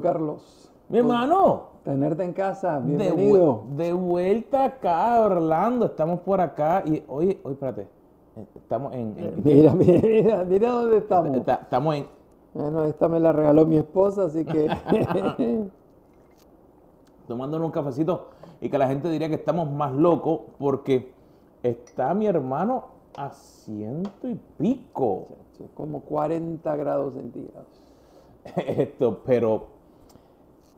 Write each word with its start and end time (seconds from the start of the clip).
Carlos. 0.00 0.70
Mi 0.88 0.98
hermano, 0.98 1.74
Tenerte 1.84 2.24
en 2.24 2.32
casa, 2.32 2.80
de, 2.80 2.96
bienvenido. 2.96 3.62
vu- 3.64 3.76
de 3.76 3.92
vuelta 3.92 4.64
acá, 4.64 5.20
Orlando. 5.20 5.86
Estamos 5.86 6.20
por 6.20 6.40
acá 6.40 6.82
y, 6.86 7.02
oye, 7.08 7.38
oye, 7.42 7.52
espérate. 7.54 7.88
Estamos 8.56 8.92
en. 8.94 9.14
en- 9.18 9.34
Mira, 9.44 9.74
mira, 9.74 10.00
mira, 10.02 10.44
mira 10.44 10.70
dónde 10.70 10.96
estamos. 10.98 11.36
está- 11.36 11.60
estamos 11.62 11.94
en. 11.96 12.06
Bueno, 12.54 12.84
esta 12.84 13.08
me 13.08 13.18
la 13.20 13.32
regaló 13.32 13.66
mi 13.66 13.76
esposa, 13.76 14.24
así 14.24 14.44
que 14.44 14.68
tomándonos 17.28 17.66
un 17.66 17.72
cafecito 17.72 18.28
y 18.60 18.68
que 18.68 18.78
la 18.78 18.86
gente 18.86 19.08
diría 19.10 19.28
que 19.28 19.34
estamos 19.36 19.70
más 19.70 19.92
locos 19.92 20.40
porque 20.58 21.12
está 21.62 22.14
mi 22.14 22.26
hermano 22.26 22.84
a 23.16 23.30
ciento 23.30 24.28
y 24.28 24.38
pico. 24.58 25.26
como 25.74 26.00
40 26.00 26.76
grados 26.76 27.14
centígrados. 27.14 27.66
Esto, 28.56 29.20
pero 29.24 29.73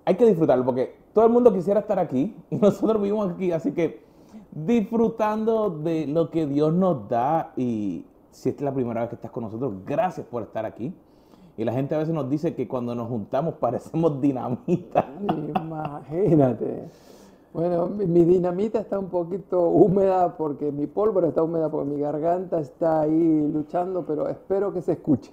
hay 0.06 0.15
que 0.15 0.24
disfrutarlo 0.24 0.65
porque 0.65 0.95
todo 1.12 1.27
el 1.27 1.33
mundo 1.33 1.52
quisiera 1.52 1.80
estar 1.80 1.98
aquí 1.98 2.34
y 2.48 2.56
nosotros 2.56 3.02
vivimos 3.02 3.30
aquí, 3.33 3.52
así 3.52 3.73
que 3.73 4.06
disfrutando 4.52 5.69
de 5.69 6.06
lo 6.06 6.30
que 6.30 6.47
Dios 6.47 6.73
nos 6.73 7.09
da 7.09 7.53
y 7.56 8.06
si 8.31 8.48
esta 8.50 8.61
es 8.61 8.64
la 8.64 8.72
primera 8.72 9.00
vez 9.00 9.11
que 9.11 9.16
estás 9.16 9.31
con 9.31 9.44
nosotros, 9.44 9.75
gracias 9.84 10.27
por 10.27 10.42
estar 10.42 10.64
aquí. 10.64 10.94
Y 11.58 11.64
la 11.64 11.72
gente 11.72 11.94
a 11.94 11.98
veces 11.98 12.14
nos 12.14 12.28
dice 12.28 12.55
que 12.55 12.69
cuando 12.69 12.94
nos 12.94 13.08
juntamos 13.08 13.55
parecemos 13.61 14.20
dinamita. 14.20 15.08
Imagínate. 15.58 16.88
Bueno, 17.53 17.86
mi, 17.86 18.06
mi 18.06 18.25
dinamita 18.25 18.78
está 18.81 18.98
un 18.98 19.09
poquito 19.09 19.69
húmeda 19.70 20.36
porque 20.36 20.70
mi 20.70 20.86
pólvora 20.86 21.28
está 21.28 21.42
húmeda 21.42 21.70
porque 21.70 21.91
mi 21.91 21.98
garganta 22.00 22.61
está 22.61 23.00
ahí 23.00 23.50
luchando, 23.50 24.05
pero 24.06 24.28
espero 24.28 24.72
que 24.72 24.83
se 24.83 24.92
escuche. 24.92 25.33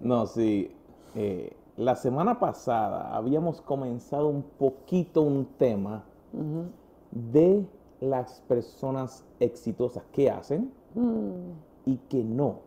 No, 0.00 0.26
sí. 0.26 0.70
eh, 1.16 1.52
la 1.76 1.94
semana 1.94 2.38
pasada 2.38 3.14
habíamos 3.14 3.60
comenzado 3.60 4.28
un 4.28 4.42
poquito 4.42 5.22
un 5.22 5.44
tema 5.58 6.04
de 7.10 7.66
las 8.00 8.40
personas 8.48 9.24
exitosas 9.40 10.04
que 10.12 10.30
hacen 10.30 10.72
y 11.84 11.96
que 12.08 12.24
no. 12.24 12.60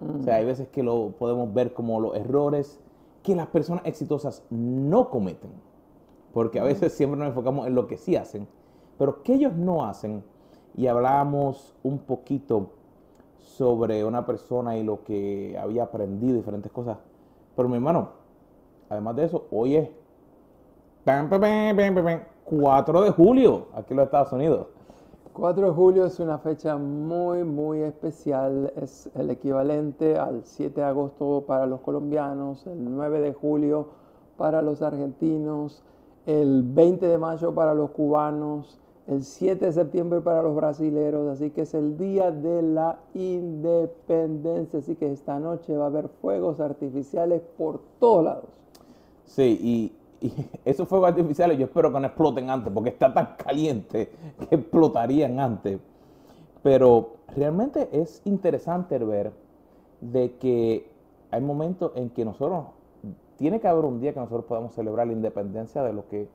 O 0.00 0.22
sea, 0.22 0.36
hay 0.36 0.44
veces 0.44 0.68
que 0.68 0.82
lo 0.82 1.10
podemos 1.18 1.52
ver 1.52 1.72
como 1.72 2.00
los 2.00 2.16
errores 2.16 2.80
que 3.22 3.34
las 3.34 3.46
personas 3.46 3.84
exitosas 3.86 4.44
no 4.50 5.08
cometen. 5.10 5.50
Porque 6.32 6.58
a 6.58 6.64
veces 6.64 6.92
siempre 6.92 7.18
nos 7.18 7.28
enfocamos 7.28 7.66
en 7.66 7.74
lo 7.74 7.86
que 7.86 7.96
sí 7.96 8.16
hacen, 8.16 8.48
pero 8.98 9.22
que 9.22 9.34
ellos 9.34 9.54
no 9.54 9.84
hacen. 9.84 10.24
Y 10.76 10.88
hablábamos 10.88 11.74
un 11.82 11.98
poquito 11.98 12.70
sobre 13.38 14.04
una 14.04 14.26
persona 14.26 14.76
y 14.76 14.82
lo 14.82 15.04
que 15.04 15.56
había 15.58 15.84
aprendido, 15.84 16.34
diferentes 16.34 16.72
cosas. 16.72 16.98
Pero 17.54 17.68
mi 17.68 17.76
hermano, 17.76 18.23
además 18.94 19.16
de 19.16 19.24
eso, 19.24 19.46
hoy 19.50 19.76
es 19.76 19.88
pam, 21.04 21.28
pam, 21.28 21.40
pam, 21.40 21.76
pam, 21.76 21.94
pam, 21.94 22.04
pam, 22.04 22.20
4 22.44 23.02
de 23.02 23.10
julio 23.10 23.66
aquí 23.74 23.92
en 23.92 23.96
los 23.96 24.06
Estados 24.06 24.32
Unidos. 24.32 24.66
4 25.32 25.66
de 25.66 25.72
julio 25.72 26.06
es 26.06 26.20
una 26.20 26.38
fecha 26.38 26.76
muy, 26.76 27.42
muy 27.42 27.80
especial. 27.80 28.72
Es 28.76 29.10
el 29.16 29.30
equivalente 29.30 30.16
al 30.16 30.44
7 30.44 30.80
de 30.80 30.86
agosto 30.86 31.44
para 31.46 31.66
los 31.66 31.80
colombianos, 31.80 32.66
el 32.66 32.84
9 32.94 33.20
de 33.20 33.32
julio 33.32 33.88
para 34.36 34.62
los 34.62 34.80
argentinos, 34.82 35.82
el 36.26 36.62
20 36.62 37.06
de 37.08 37.18
mayo 37.18 37.52
para 37.54 37.74
los 37.74 37.90
cubanos, 37.90 38.78
el 39.08 39.24
7 39.24 39.66
de 39.66 39.72
septiembre 39.72 40.20
para 40.20 40.42
los 40.42 40.54
brasileros. 40.54 41.28
Así 41.28 41.50
que 41.50 41.62
es 41.62 41.74
el 41.74 41.98
día 41.98 42.30
de 42.30 42.62
la 42.62 43.00
independencia. 43.14 44.78
Así 44.78 44.94
que 44.94 45.10
esta 45.10 45.40
noche 45.40 45.76
va 45.76 45.84
a 45.84 45.88
haber 45.88 46.08
fuegos 46.08 46.60
artificiales 46.60 47.42
por 47.58 47.80
todos 47.98 48.24
lados. 48.24 48.63
Sí, 49.24 49.92
y, 50.20 50.26
y 50.26 50.32
esos 50.64 50.88
fuegos 50.88 51.08
artificiales 51.08 51.58
yo 51.58 51.66
espero 51.66 51.92
que 51.92 52.00
no 52.00 52.06
exploten 52.06 52.50
antes, 52.50 52.72
porque 52.72 52.90
está 52.90 53.12
tan 53.12 53.36
caliente 53.36 54.10
que 54.48 54.54
explotarían 54.54 55.40
antes. 55.40 55.80
Pero 56.62 57.16
realmente 57.36 57.88
es 57.92 58.22
interesante 58.24 58.98
ver 58.98 59.32
de 60.00 60.36
que 60.36 60.88
hay 61.30 61.40
momentos 61.40 61.92
en 61.96 62.10
que 62.10 62.24
nosotros, 62.24 62.66
tiene 63.36 63.60
que 63.60 63.68
haber 63.68 63.84
un 63.84 64.00
día 64.00 64.14
que 64.14 64.20
nosotros 64.20 64.44
podamos 64.44 64.74
celebrar 64.74 65.06
la 65.06 65.12
independencia 65.12 65.82
de 65.82 65.92
lo 65.92 66.08
que 66.08 66.28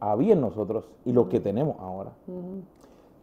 había 0.00 0.32
en 0.32 0.40
nosotros 0.40 0.84
y 1.04 1.12
lo 1.12 1.28
que 1.28 1.40
tenemos 1.40 1.76
ahora. 1.78 2.12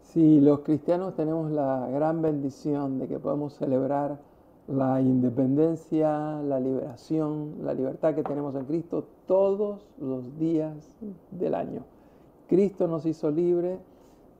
Sí, 0.01 0.39
los 0.39 0.59
cristianos 0.59 1.15
tenemos 1.15 1.51
la 1.51 1.87
gran 1.91 2.21
bendición 2.21 2.99
de 2.99 3.07
que 3.07 3.19
podemos 3.19 3.53
celebrar 3.53 4.19
la 4.67 5.01
independencia, 5.01 6.41
la 6.41 6.59
liberación, 6.59 7.55
la 7.63 7.73
libertad 7.73 8.15
que 8.15 8.23
tenemos 8.23 8.55
en 8.55 8.65
Cristo 8.65 9.05
todos 9.27 9.81
los 9.99 10.37
días 10.39 10.75
del 11.31 11.55
año. 11.55 11.81
Cristo 12.47 12.87
nos 12.87 13.05
hizo 13.05 13.29
libre 13.29 13.77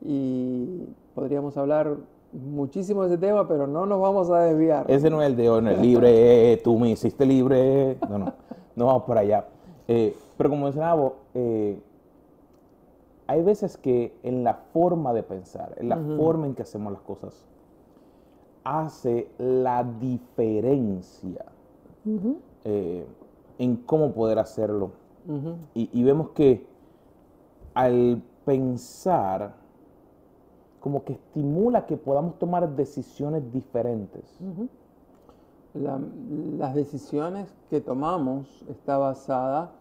y 0.01 0.85
podríamos 1.13 1.57
hablar 1.57 1.97
muchísimo 2.31 3.03
de 3.03 3.09
ese 3.09 3.17
tema, 3.17 3.47
pero 3.47 3.67
no 3.67 3.85
nos 3.85 4.01
vamos 4.01 4.29
a 4.29 4.41
desviar. 4.41 4.85
Ese 4.89 5.09
no 5.09 5.22
es 5.22 5.28
el 5.28 5.35
de 5.35 5.50
hoy, 5.50 5.61
no 5.61 5.69
es 5.72 5.79
libre, 5.79 6.57
tú 6.63 6.79
me 6.79 6.90
hiciste 6.90 7.25
libre. 7.25 7.97
No, 8.09 8.17
no, 8.17 8.34
no 8.75 8.85
vamos 8.85 9.03
por 9.03 9.17
allá. 9.17 9.45
Eh, 9.88 10.16
pero 10.38 10.50
como 10.50 10.63
mencionaba, 10.63 11.13
eh, 11.34 11.79
hay 13.28 13.41
veces 13.41 13.78
que 13.78 14.13
en 14.23 14.44
la 14.44 14.55
forma 14.55 15.13
de 15.13 15.23
pensar, 15.23 15.75
en 15.78 15.90
la 15.90 15.97
forma 15.97 16.45
en 16.45 16.55
que 16.55 16.63
hacemos 16.63 16.91
las 16.91 17.01
cosas, 17.01 17.45
hace 18.63 19.29
la 19.38 19.84
diferencia 19.84 21.46
eh, 22.66 23.06
en 23.57 23.75
cómo 23.78 24.12
poder 24.13 24.40
hacerlo. 24.40 24.91
Y, 25.74 25.90
y 25.94 26.03
vemos 26.03 26.29
que 26.31 26.66
al 27.73 28.22
pensar, 28.46 29.53
como 30.79 31.03
que 31.06 31.13
estimula 31.13 31.85
que 31.85 31.96
podamos 31.97 32.38
tomar 32.40 32.75
decisiones 32.75 33.52
diferentes. 33.53 34.38
La- 35.73 36.00
las 36.59 36.75
decisiones 36.75 37.52
que 37.69 37.79
tomamos 37.81 38.63
está 38.69 38.97
basada 38.97 39.72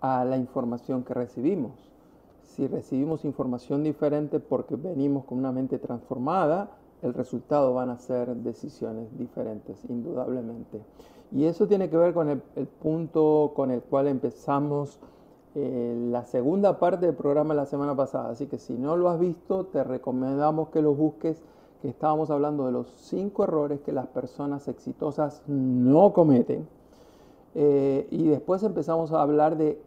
a 0.00 0.24
la 0.24 0.36
información 0.36 1.02
que 1.04 1.14
recibimos. 1.14 1.72
Si 2.42 2.66
recibimos 2.66 3.24
información 3.24 3.84
diferente 3.84 4.40
porque 4.40 4.74
venimos 4.76 5.24
con 5.24 5.38
una 5.38 5.52
mente 5.52 5.78
transformada, 5.78 6.70
el 7.02 7.14
resultado 7.14 7.74
van 7.74 7.90
a 7.90 7.98
ser 7.98 8.34
decisiones 8.36 9.16
diferentes, 9.18 9.84
indudablemente. 9.88 10.82
Y 11.32 11.44
eso 11.44 11.66
tiene 11.66 11.88
que 11.88 11.96
ver 11.96 12.12
con 12.12 12.28
el, 12.28 12.40
punto 12.66 13.52
con 13.54 13.70
el 13.70 13.82
cual 13.82 14.08
empezamos 14.08 14.98
eh, 15.54 15.96
la 16.10 16.24
segunda 16.24 16.78
parte 16.78 17.06
del 17.06 17.14
programa 17.14 17.54
la 17.54 17.66
semana 17.66 17.94
pasada. 17.94 18.30
Así 18.30 18.46
que 18.46 18.58
si 18.58 18.74
no 18.74 18.96
lo 18.96 19.08
has 19.08 19.18
visto, 19.18 19.66
te 19.66 19.84
recomendamos 19.84 20.68
que 20.68 20.82
lo 20.82 20.94
busques, 20.94 21.42
que 21.82 21.88
estábamos 21.88 22.30
hablando 22.30 22.66
de 22.66 22.72
los 22.72 22.88
cinco 22.96 23.44
errores 23.44 23.80
que 23.80 23.92
las 23.92 24.06
personas 24.08 24.68
exitosas 24.68 25.42
no 25.46 26.12
cometen. 26.12 26.68
Eh, 27.54 28.06
y 28.10 28.28
después 28.28 28.62
empezamos 28.62 29.12
a 29.12 29.22
hablar 29.22 29.56
de 29.56 29.80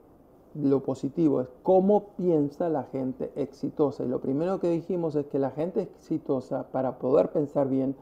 lo 0.55 0.81
positivo, 0.81 1.41
es 1.41 1.47
cómo 1.63 2.09
piensa 2.17 2.69
la 2.69 2.83
gente 2.83 3.31
exitosa. 3.35 4.03
Y 4.03 4.07
lo 4.07 4.19
primero 4.19 4.59
que 4.59 4.69
dijimos 4.69 5.15
es 5.15 5.25
que 5.27 5.39
la 5.39 5.51
gente 5.51 5.81
exitosa, 5.81 6.67
para 6.71 6.99
poder 6.99 7.31
pensar 7.31 7.67
bien, 7.67 7.95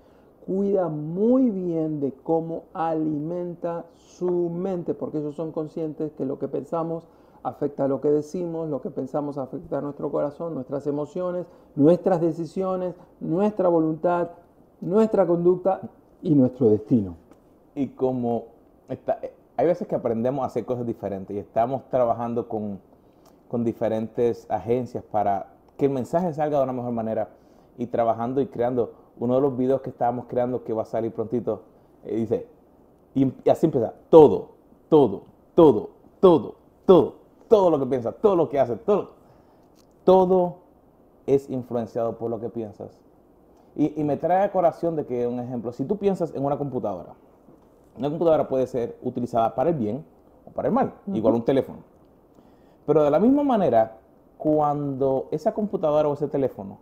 cuida 0.46 0.90
muy 0.90 1.50
bien 1.50 2.00
de 2.00 2.12
cómo 2.12 2.64
alimenta 2.74 3.86
su 3.96 4.50
mente, 4.50 4.94
porque 4.94 5.20
ellos 5.20 5.36
son 5.36 5.52
conscientes 5.52 6.12
que 6.14 6.26
lo 6.26 6.40
que 6.40 6.48
pensamos 6.48 7.08
afecta 7.44 7.86
a 7.86 7.88
lo 7.88 8.02
que 8.02 8.10
decimos, 8.10 8.70
lo 8.70 8.82
que 8.82 8.92
pensamos 8.92 9.38
afecta 9.38 9.80
a 9.80 9.82
nuestro 9.82 10.12
corazón, 10.12 10.54
nuestras 10.54 10.86
emociones, 10.88 11.46
nuestras 11.76 12.22
decisiones, 12.22 12.96
nuestra 13.20 13.70
voluntad, 13.70 14.30
nuestra 14.80 15.26
conducta 15.26 15.82
y 16.22 16.36
nuestro 16.36 16.70
destino. 16.70 17.16
Y 17.76 17.88
como 17.90 18.46
está, 18.90 19.20
eh, 19.22 19.34
hay 19.62 19.68
veces 19.68 19.88
que 19.88 19.94
aprendemos 19.94 20.42
a 20.42 20.48
hacer 20.48 20.66
cosas 20.66 20.88
diferentes 20.88 21.36
y 21.36 21.40
estamos 21.40 21.88
trabajando 21.92 22.48
con, 22.48 22.80
con 23.48 23.64
diferentes 23.64 24.50
agencias 24.50 25.04
para 25.04 25.54
que 25.78 25.86
el 25.86 25.92
mensaje 25.92 26.34
salga 26.34 26.58
de 26.58 26.64
una 26.64 26.74
mejor 26.74 26.92
manera 26.94 27.30
y 27.78 27.86
trabajando 27.86 28.42
y 28.42 28.48
creando. 28.48 28.94
Uno 29.20 29.36
de 29.36 29.42
los 29.42 29.56
videos 29.56 29.82
que 29.82 29.92
estábamos 29.92 30.26
creando 30.26 30.64
que 30.64 30.74
va 30.74 30.82
a 30.82 30.86
salir 30.86 31.12
prontito 31.12 31.62
eh, 32.04 32.16
dice, 32.16 32.48
y, 33.14 33.32
y 33.46 33.50
así 33.52 33.68
empieza, 33.68 33.94
todo, 34.10 34.50
todo, 34.90 35.26
todo, 35.54 35.92
todo, 36.20 36.56
todo, 36.88 37.16
todo 37.48 37.70
lo 37.70 37.78
que 37.78 37.86
piensas, 37.86 38.16
todo 38.20 38.36
lo 38.36 38.50
que 38.50 38.60
haces, 38.60 38.84
todo, 38.84 39.12
todo 40.04 40.56
es 41.28 41.48
influenciado 41.52 42.18
por 42.18 42.32
lo 42.32 42.40
que 42.40 42.50
piensas. 42.50 43.00
Y, 43.76 43.94
y 44.02 44.04
me 44.04 44.18
trae 44.18 44.44
a 44.44 44.52
corazón 44.52 44.96
de 44.96 45.06
que, 45.06 45.28
un 45.28 45.40
ejemplo, 45.40 45.72
si 45.72 45.86
tú 45.86 45.98
piensas 45.98 46.34
en 46.34 46.44
una 46.44 46.58
computadora, 46.58 47.14
una 47.98 48.10
computadora 48.10 48.48
puede 48.48 48.68
ser 48.68 48.98
utilizada 49.02 49.54
para 49.54 49.70
el 49.70 49.76
bien 49.76 50.06
o 50.46 50.52
para 50.52 50.68
el 50.68 50.74
mal, 50.74 50.94
igual 51.14 51.36
un 51.36 51.46
teléfono. 51.46 51.80
Pero 52.86 53.04
de 53.04 53.12
la 53.12 53.20
misma 53.20 53.44
manera, 53.44 53.98
cuando 54.38 55.28
esa 55.32 55.54
computadora 55.54 56.08
o 56.08 56.14
ese 56.14 56.28
teléfono 56.28 56.80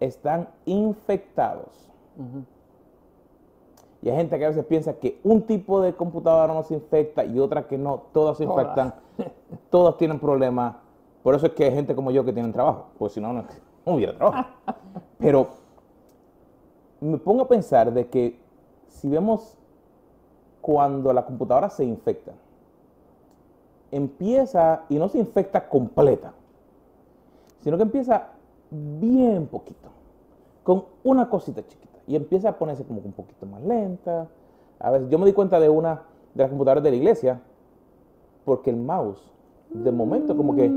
están 0.00 0.48
infectados, 0.64 1.88
Y 4.02 4.10
hay 4.10 4.16
gente 4.16 4.36
que 4.36 4.44
a 4.44 4.48
veces 4.48 4.64
piensa 4.64 4.94
que 4.94 5.20
un 5.22 5.42
tipo 5.42 5.80
de 5.80 5.94
computadora 5.94 6.52
no 6.52 6.64
se 6.64 6.74
infecta 6.74 7.24
y 7.24 7.38
otra 7.38 7.68
que 7.68 7.78
no, 7.78 8.02
todas 8.12 8.38
se 8.38 8.44
infectan, 8.44 8.94
todas 9.70 9.96
tienen 9.96 10.18
problemas. 10.18 10.74
Por 11.22 11.36
eso 11.36 11.46
es 11.46 11.52
que 11.52 11.64
hay 11.66 11.72
gente 11.72 11.94
como 11.94 12.10
yo 12.10 12.24
que 12.24 12.32
tienen 12.32 12.52
trabajo, 12.52 12.86
porque 12.98 13.14
si 13.14 13.20
no, 13.20 13.32
no, 13.32 13.44
hubiera 13.86 14.16
trabajo. 14.16 14.48
Pero 15.18 15.46
me 17.00 17.18
pongo 17.18 17.42
a 17.42 17.48
pensar 17.48 17.92
de 17.92 18.08
que 18.08 18.40
si 18.88 19.08
vemos 19.08 19.56
cuando 20.62 21.12
la 21.12 21.26
computadora 21.26 21.68
se 21.68 21.84
infecta, 21.84 22.32
empieza 23.90 24.84
y 24.88 24.96
no 24.96 25.10
se 25.10 25.18
infecta 25.18 25.68
completa, 25.68 26.32
sino 27.60 27.76
que 27.76 27.82
empieza 27.82 28.28
bien 28.70 29.46
poquito, 29.48 29.90
con 30.62 30.84
una 31.04 31.28
cosita 31.28 31.66
chiquita, 31.66 31.98
y 32.06 32.16
empieza 32.16 32.48
a 32.48 32.58
ponerse 32.58 32.84
como 32.84 33.00
un 33.00 33.12
poquito 33.12 33.44
más 33.44 33.62
lenta. 33.62 34.28
A 34.78 34.90
veces 34.90 35.10
yo 35.10 35.18
me 35.18 35.26
di 35.26 35.32
cuenta 35.34 35.60
de 35.60 35.68
una 35.68 36.02
de 36.34 36.42
las 36.42 36.48
computadoras 36.48 36.82
de 36.82 36.90
la 36.90 36.96
iglesia, 36.96 37.40
porque 38.44 38.70
el 38.70 38.76
mouse, 38.76 39.20
de 39.70 39.92
momento, 39.92 40.36
como 40.36 40.54
que 40.54 40.68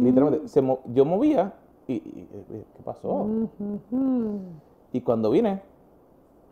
literalmente, 0.00 0.48
yo 0.94 1.04
movía 1.04 1.52
y, 1.86 2.00
¿qué 2.00 2.82
pasó? 2.84 3.26
Y 4.92 5.00
cuando 5.02 5.30
vine, 5.30 5.62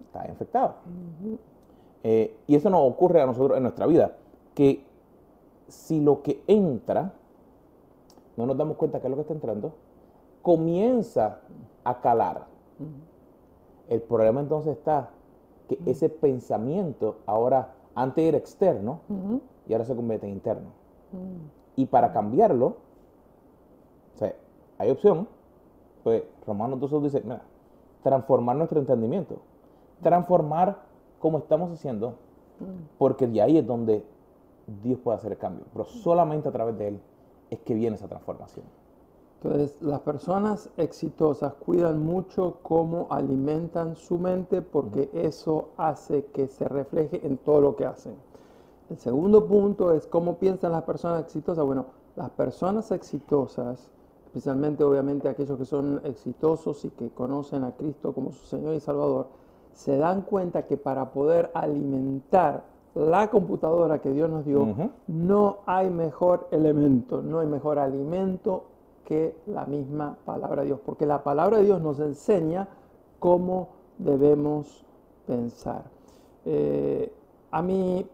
estaba 0.04 0.28
infectado. 0.28 0.74
Eh, 2.02 2.36
y 2.46 2.54
eso 2.54 2.70
nos 2.70 2.80
ocurre 2.82 3.20
a 3.20 3.26
nosotros 3.26 3.56
en 3.56 3.62
nuestra 3.64 3.86
vida, 3.86 4.16
que 4.54 4.84
si 5.68 6.00
lo 6.00 6.22
que 6.22 6.42
entra, 6.46 7.12
no 8.36 8.46
nos 8.46 8.56
damos 8.56 8.76
cuenta 8.76 9.00
que 9.00 9.06
es 9.06 9.10
lo 9.10 9.16
que 9.16 9.22
está 9.22 9.34
entrando, 9.34 9.72
comienza 10.42 11.40
a 11.84 12.00
calar. 12.00 12.46
El 13.88 14.00
problema 14.02 14.40
entonces 14.40 14.76
está 14.76 15.10
que 15.68 15.78
ese 15.86 16.08
pensamiento 16.08 17.16
ahora 17.26 17.74
antes 17.94 18.24
era 18.24 18.38
externo 18.38 19.00
y 19.66 19.72
ahora 19.72 19.84
se 19.84 19.94
convierte 19.94 20.26
en 20.26 20.32
interno. 20.32 20.68
Y 21.76 21.86
para 21.86 22.12
cambiarlo, 22.12 22.76
hay 24.78 24.90
opción, 24.90 25.28
pues 26.04 26.22
Romanos 26.46 26.78
12 26.80 27.00
dice, 27.00 27.20
mira, 27.22 27.42
transformar 28.02 28.56
nuestro 28.56 28.78
entendimiento, 28.78 29.40
transformar 30.02 30.78
como 31.18 31.38
estamos 31.38 31.70
haciendo, 31.72 32.14
porque 32.98 33.26
de 33.26 33.42
ahí 33.42 33.58
es 33.58 33.66
donde 33.66 34.04
Dios 34.82 34.98
puede 35.00 35.18
hacer 35.18 35.32
el 35.32 35.38
cambio, 35.38 35.64
pero 35.72 35.84
solamente 35.84 36.48
a 36.48 36.52
través 36.52 36.76
de 36.78 36.88
Él 36.88 37.00
es 37.50 37.58
que 37.60 37.74
viene 37.74 37.96
esa 37.96 38.08
transformación. 38.08 38.64
Entonces, 39.40 39.80
las 39.80 40.00
personas 40.00 40.68
exitosas 40.76 41.54
cuidan 41.54 42.04
mucho 42.04 42.58
cómo 42.62 43.06
alimentan 43.08 43.94
su 43.94 44.18
mente 44.18 44.62
porque 44.62 45.10
eso 45.12 45.68
hace 45.76 46.26
que 46.26 46.48
se 46.48 46.66
refleje 46.66 47.24
en 47.24 47.38
todo 47.38 47.60
lo 47.60 47.76
que 47.76 47.86
hacen. 47.86 48.16
El 48.90 48.98
segundo 48.98 49.46
punto 49.46 49.92
es 49.92 50.08
cómo 50.08 50.38
piensan 50.38 50.72
las 50.72 50.82
personas 50.82 51.22
exitosas. 51.22 51.64
Bueno, 51.64 51.86
las 52.16 52.30
personas 52.30 52.90
exitosas, 52.90 53.88
especialmente 54.26 54.82
obviamente 54.82 55.28
aquellos 55.28 55.56
que 55.56 55.66
son 55.66 56.00
exitosos 56.02 56.84
y 56.84 56.90
que 56.90 57.10
conocen 57.10 57.62
a 57.62 57.76
Cristo 57.76 58.12
como 58.12 58.32
su 58.32 58.44
Señor 58.44 58.74
y 58.74 58.80
Salvador, 58.80 59.28
se 59.78 59.96
dan 59.96 60.22
cuenta 60.22 60.66
que 60.66 60.76
para 60.76 61.12
poder 61.12 61.52
alimentar 61.54 62.64
la 62.96 63.30
computadora 63.30 64.00
que 64.00 64.10
Dios 64.10 64.28
nos 64.28 64.44
dio, 64.44 64.90
no 65.06 65.58
hay 65.66 65.88
mejor 65.88 66.48
elemento, 66.50 67.22
no 67.22 67.38
hay 67.38 67.46
mejor 67.46 67.78
alimento 67.78 68.64
que 69.04 69.36
la 69.46 69.66
misma 69.66 70.16
palabra 70.24 70.62
de 70.62 70.66
Dios, 70.66 70.80
porque 70.84 71.06
la 71.06 71.22
palabra 71.22 71.58
de 71.58 71.64
Dios 71.66 71.80
nos 71.80 72.00
enseña 72.00 72.66
cómo 73.20 73.68
debemos 73.98 74.84
pensar. 75.28 75.84
Eh, 76.44 77.12
a 77.52 77.62
mí, 77.62 78.04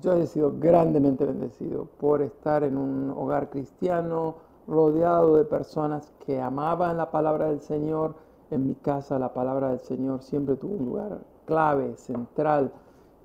yo 0.00 0.12
he 0.12 0.26
sido 0.28 0.54
grandemente 0.56 1.26
bendecido 1.26 1.88
por 1.98 2.22
estar 2.22 2.62
en 2.62 2.76
un 2.76 3.10
hogar 3.10 3.50
cristiano, 3.50 4.36
rodeado 4.68 5.34
de 5.34 5.44
personas 5.44 6.12
que 6.24 6.40
amaban 6.40 6.96
la 6.96 7.10
palabra 7.10 7.48
del 7.48 7.60
Señor. 7.60 8.14
En 8.50 8.66
mi 8.66 8.74
casa 8.74 9.18
la 9.18 9.32
palabra 9.32 9.70
del 9.70 9.80
Señor 9.80 10.22
siempre 10.22 10.56
tuvo 10.56 10.74
un 10.74 10.86
lugar 10.86 11.18
clave, 11.46 11.96
central 11.96 12.72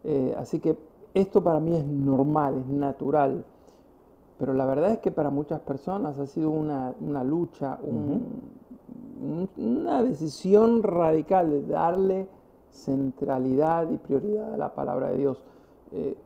eh, 0.04 0.36
así 0.38 0.60
que 0.60 0.78
esto 1.14 1.44
para 1.44 1.60
mí 1.60 1.76
es 1.76 1.86
normal, 1.86 2.58
es 2.60 2.68
natural. 2.68 3.46
Pero 4.40 4.54
la 4.54 4.66
verdad 4.66 4.92
es 4.92 5.00
que 5.00 5.12
para 5.12 5.30
muchas 5.30 5.60
personas 5.62 6.18
ha 6.18 6.26
sido 6.26 6.50
una, 6.50 6.96
lucha, 7.24 7.78
una 9.58 10.02
decisión 10.04 10.82
radical 10.82 11.52
de 11.52 11.62
darle 11.68 12.28
centralidad 12.72 13.90
y 13.92 13.98
prioridad 13.98 14.54
a 14.54 14.58
la 14.58 14.74
palabra 14.74 15.10
de 15.12 15.18
Dios. 15.18 15.44
Eh, 15.92 16.18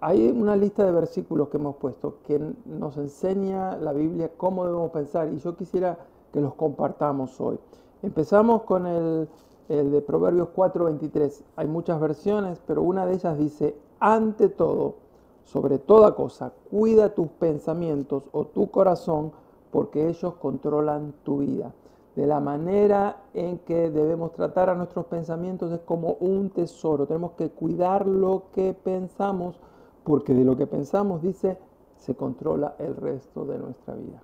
hay 0.00 0.28
una 0.30 0.56
lista 0.56 0.84
de 0.84 0.90
versículos 0.90 1.48
que 1.48 1.58
hemos 1.58 1.76
puesto 1.76 2.16
que 2.26 2.40
nos 2.66 2.96
enseña 2.96 3.76
la 3.76 3.92
Biblia 3.92 4.32
cómo 4.36 4.66
debemos 4.66 4.90
pensar 4.90 5.32
y 5.32 5.38
yo 5.38 5.56
quisiera 5.56 5.96
que 6.32 6.40
los 6.40 6.54
compartamos 6.54 7.40
hoy. 7.40 7.58
Empezamos 8.04 8.64
con 8.64 8.86
el 8.86 9.28
de 9.68 10.02
Proverbios 10.02 10.48
4:23. 10.54 11.42
Hay 11.56 11.66
muchas 11.66 11.98
versiones, 11.98 12.60
pero 12.66 12.82
una 12.82 13.06
de 13.06 13.14
ellas 13.14 13.38
dice, 13.38 13.78
ante 13.98 14.50
todo, 14.50 14.96
sobre 15.44 15.78
toda 15.78 16.14
cosa, 16.14 16.52
cuida 16.70 17.14
tus 17.14 17.28
pensamientos 17.28 18.24
o 18.32 18.44
tu 18.44 18.70
corazón, 18.70 19.32
porque 19.70 20.06
ellos 20.06 20.34
controlan 20.34 21.14
tu 21.22 21.38
vida. 21.38 21.72
De 22.14 22.26
la 22.26 22.40
manera 22.40 23.22
en 23.32 23.58
que 23.60 23.90
debemos 23.90 24.32
tratar 24.32 24.68
a 24.68 24.74
nuestros 24.74 25.06
pensamientos 25.06 25.72
es 25.72 25.80
como 25.80 26.18
un 26.20 26.50
tesoro. 26.50 27.06
Tenemos 27.06 27.32
que 27.32 27.48
cuidar 27.48 28.06
lo 28.06 28.44
que 28.52 28.74
pensamos, 28.74 29.58
porque 30.04 30.34
de 30.34 30.44
lo 30.44 30.58
que 30.58 30.66
pensamos, 30.66 31.22
dice, 31.22 31.56
se 31.96 32.14
controla 32.14 32.76
el 32.78 32.96
resto 32.96 33.46
de 33.46 33.58
nuestra 33.58 33.94
vida. 33.94 34.22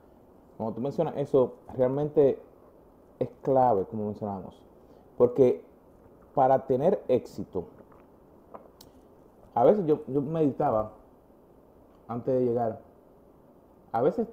Como 0.59 0.75
tú 0.75 0.83
mencionas 0.83 1.15
eso, 1.17 1.55
realmente 1.75 2.39
es 3.21 3.29
clave, 3.43 3.85
como 3.85 4.07
mencionamos 4.07 4.61
porque 5.21 5.63
para 6.35 6.65
tener 6.67 7.05
éxito, 7.07 7.67
a 9.55 9.65
veces 9.65 9.85
yo, 9.85 10.01
meditaba 10.23 10.93
antes 12.09 12.39
de 12.39 12.43
llegar, 12.43 12.81
a 13.93 14.01
veces 14.01 14.27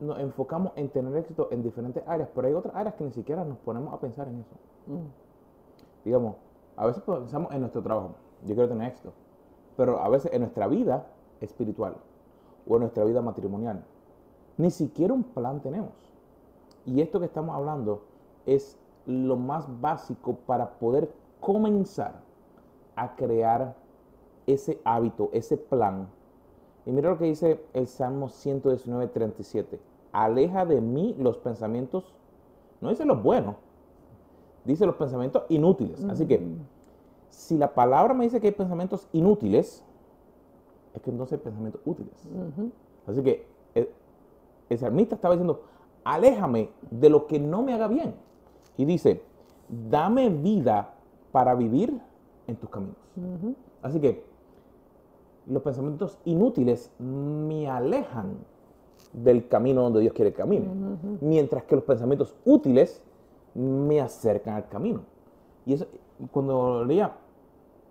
nos 0.00 0.18
enfocamos 0.18 0.72
en 0.74 0.88
tener 0.88 1.16
éxito 1.16 1.46
en 1.52 1.62
diferentes 1.62 2.02
áreas, 2.08 2.28
pero 2.34 2.48
hay 2.48 2.54
otras 2.54 2.74
áreas 2.74 2.96
que 2.96 3.04
ni 3.04 3.12
siquiera 3.12 3.44
nos 3.44 3.56
ponemos 3.58 3.94
a 3.94 4.00
pensar 4.00 4.26
en 4.26 4.40
eso. 4.40 4.56
Mm. 4.88 6.04
Digamos, 6.04 6.34
a 6.74 6.86
veces 6.86 7.04
pensamos 7.04 7.52
en 7.52 7.60
nuestro 7.60 7.80
trabajo, 7.80 8.16
yo 8.44 8.56
quiero 8.56 8.68
tener 8.68 8.88
éxito, 8.88 9.12
pero 9.76 10.00
a 10.00 10.08
veces 10.08 10.32
en 10.32 10.40
nuestra 10.40 10.66
vida 10.66 11.06
espiritual 11.40 11.94
o 12.66 12.74
en 12.74 12.80
nuestra 12.80 13.04
vida 13.04 13.22
matrimonial, 13.22 13.84
ni 14.56 14.72
siquiera 14.72 15.14
un 15.14 15.22
plan 15.22 15.60
tenemos. 15.60 15.92
Y 16.84 17.00
esto 17.00 17.20
que 17.20 17.26
estamos 17.26 17.54
hablando 17.54 18.10
es 18.46 18.78
lo 19.06 19.36
más 19.36 19.66
básico 19.80 20.36
para 20.46 20.70
poder 20.78 21.12
comenzar 21.40 22.20
a 22.94 23.16
crear 23.16 23.74
ese 24.46 24.80
hábito, 24.84 25.30
ese 25.32 25.56
plan. 25.56 26.08
Y 26.86 26.92
mira 26.92 27.10
lo 27.10 27.18
que 27.18 27.26
dice 27.26 27.64
el 27.72 27.86
Salmo 27.86 28.28
119, 28.28 29.08
37. 29.08 29.80
Aleja 30.12 30.66
de 30.66 30.80
mí 30.80 31.14
los 31.18 31.38
pensamientos, 31.38 32.14
no 32.80 32.90
dice 32.90 33.04
los 33.04 33.22
buenos, 33.22 33.56
dice 34.64 34.84
los 34.86 34.96
pensamientos 34.96 35.44
inútiles. 35.48 36.04
Así 36.04 36.26
que, 36.26 36.44
si 37.30 37.56
la 37.56 37.72
palabra 37.72 38.14
me 38.14 38.24
dice 38.24 38.40
que 38.40 38.48
hay 38.48 38.52
pensamientos 38.52 39.08
inútiles, 39.12 39.84
es 40.94 41.02
que 41.02 41.10
entonces 41.10 41.38
hay 41.38 41.44
pensamientos 41.44 41.80
útiles. 41.84 42.28
Así 43.06 43.22
que 43.22 43.46
el, 43.74 43.88
el 44.68 44.78
salmista 44.78 45.14
estaba 45.14 45.34
diciendo, 45.34 45.62
aléjame 46.04 46.70
de 46.90 47.08
lo 47.08 47.26
que 47.26 47.38
no 47.38 47.62
me 47.62 47.72
haga 47.72 47.88
bien. 47.88 48.14
Y 48.76 48.84
dice, 48.84 49.22
dame 49.68 50.28
vida 50.30 50.94
para 51.30 51.54
vivir 51.54 51.98
en 52.46 52.56
tus 52.56 52.68
caminos. 52.70 52.96
Así 53.82 54.00
que 54.00 54.24
los 55.46 55.62
pensamientos 55.62 56.18
inútiles 56.24 56.90
me 56.98 57.68
alejan 57.68 58.36
del 59.12 59.48
camino 59.48 59.82
donde 59.82 60.00
Dios 60.00 60.12
quiere 60.14 60.32
que 60.32 60.38
camine, 60.38 60.68
mientras 61.20 61.64
que 61.64 61.74
los 61.74 61.84
pensamientos 61.84 62.34
útiles 62.44 63.02
me 63.54 64.00
acercan 64.00 64.54
al 64.54 64.68
camino. 64.68 65.02
Y 65.66 65.74
eso, 65.74 65.86
cuando 66.30 66.84
leía, 66.84 67.12